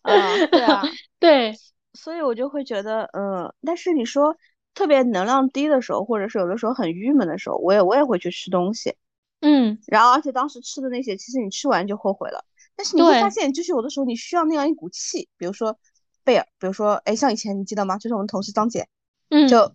[0.08, 0.82] 嗯，对啊，
[1.18, 1.54] 对，
[1.94, 4.36] 所以我就会觉得，嗯，但是你说
[4.74, 8.94] 特别能量低的时候，或者是有的时候很郁闷的时候，我也我也会去吃东西，
[9.40, 12.44] 嗯，然后而且当时吃的那些，其实你吃完就后悔了，
[12.76, 15.78] 但是你会发现，就是有的时候你需要那样一股气，比如说
[16.24, 17.98] 贝尔，比如说，哎，像以前你记得吗？
[17.98, 18.88] 就是我们同事张姐，
[19.28, 19.74] 嗯，就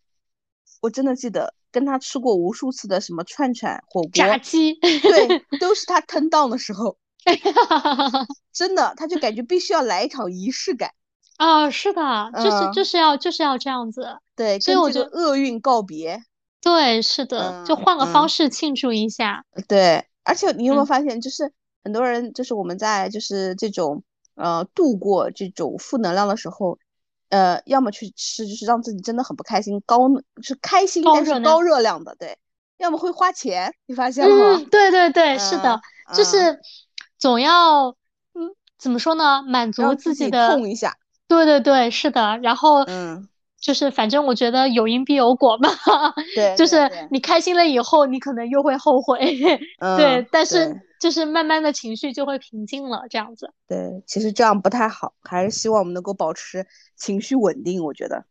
[0.82, 6.98] 我真的记得跟他吃过无数次的什么串串火锅、炸鸡，对， 都是她吞到的时候。
[8.54, 10.92] 真的，他就感觉必须要来一场仪式感
[11.38, 11.70] 啊！
[11.70, 14.18] 是的，就是就是要就是要这样子。
[14.36, 16.24] 对，所以我就厄运告别。
[16.62, 19.44] 对，是的，就换个方式庆祝一下。
[19.68, 21.52] 对，而且你有没有发现，就是
[21.84, 24.04] 很多人，就是我们在就是这种
[24.36, 26.80] 呃度过这种负能量的时候，
[27.30, 30.08] 呃，要么去吃，就是让自己真的很不开心，高
[30.42, 32.36] 是开心但是高热量的，对；
[32.78, 34.66] 要么会花钱，你发现了吗？
[34.72, 35.82] 对对对，是的，
[36.16, 36.60] 就是。
[37.18, 37.90] 总要，
[38.34, 39.44] 嗯，怎么说呢？
[39.44, 40.96] 满足自己的痛一下。
[41.28, 42.38] 对对对，是的。
[42.40, 43.28] 然后，嗯，
[43.60, 45.70] 就是反正我觉得有因必有果嘛。
[46.36, 49.18] 对， 就是你开心了以后，你可能又会后悔。
[49.98, 53.52] 对，但是就是慢慢的情绪就会平静了，这样子。
[53.68, 57.84] 对，其实这样不太好，还是希望我们能够保持情绪稳定。
[57.84, 58.26] 我觉得。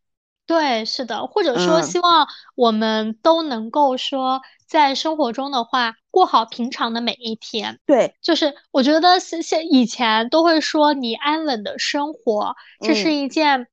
[0.47, 7.81] 对，是的，或者说希望我们都能够说，在生活中的话，过好平常的每一天。
[7.87, 13.69] 对，就是我觉得现现以前都会说你安稳的生活，这是一件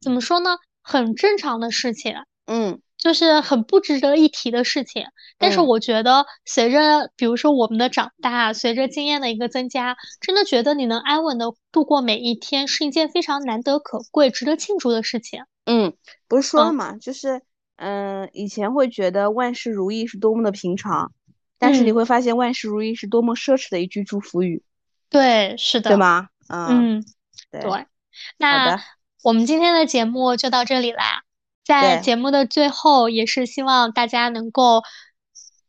[0.00, 2.14] 怎么说呢，很正常的事情。
[2.46, 5.04] 嗯，就是很不值得一提的事情。
[5.36, 15.44] 但是我觉得，随着比如说我们的长大，随着经验的一个增加，真的觉得你能安稳的度过每一天，是一件非常难得可贵、值得庆祝的事情。
[15.66, 15.92] 嗯，
[16.26, 17.42] 不是说了嘛，就是，
[17.76, 21.12] 嗯，以前会觉得万事如意是多么的平常，
[21.58, 24.62] 但是你会发现万事如意是多么奢侈的一句祝福语。
[25.10, 26.28] 对，是的，对吗？
[26.48, 27.04] 嗯，
[27.50, 27.62] 对。
[28.38, 28.82] 那
[29.22, 31.22] 我们今天的节目就到这里啦，
[31.64, 34.82] 在节目的最后，也是希望大家能够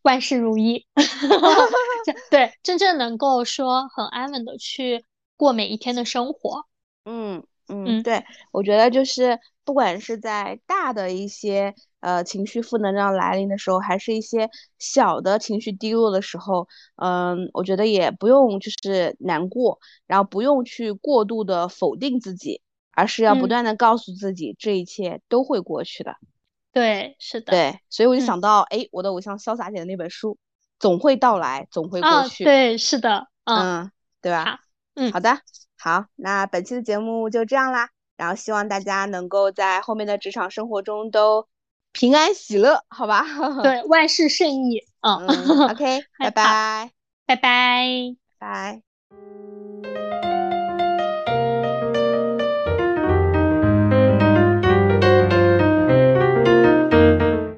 [0.03, 0.85] 万事如意，
[2.29, 5.03] 对，真正能够说很安稳的去
[5.35, 6.65] 过每一天的生活。
[7.03, 9.39] 嗯嗯，对，我觉得就是。
[9.67, 14.49] 不管是在大的一些呃情绪负能量来临的时候，还是一些
[14.79, 22.61] 小的情绪低落的时候，嗯，我觉得也不用就是难过，然后不用去过度的否定自己，
[22.93, 26.15] 而是要不断的告诉自己，这一切都会过去的。
[26.71, 27.51] 对，是的。
[27.51, 30.37] 对，所以我就想到，哎，我的偶像潇洒姐的那本书，
[30.79, 32.45] 总会到来，总会过去。
[32.45, 33.27] 对，是的。
[33.43, 33.91] 嗯，
[34.21, 34.61] 对吧？
[34.93, 35.41] 嗯，好的，
[35.77, 37.89] 好，那本期的节目就这样啦。
[38.17, 41.47] 然后希望大家能够在后面的职场生活中都
[41.91, 43.23] 平安喜乐，好吧？
[43.61, 44.83] 对，万事顺意。
[45.01, 45.27] 嗯
[45.69, 46.91] ，OK， 拜拜，
[47.27, 48.81] 拜拜，拜。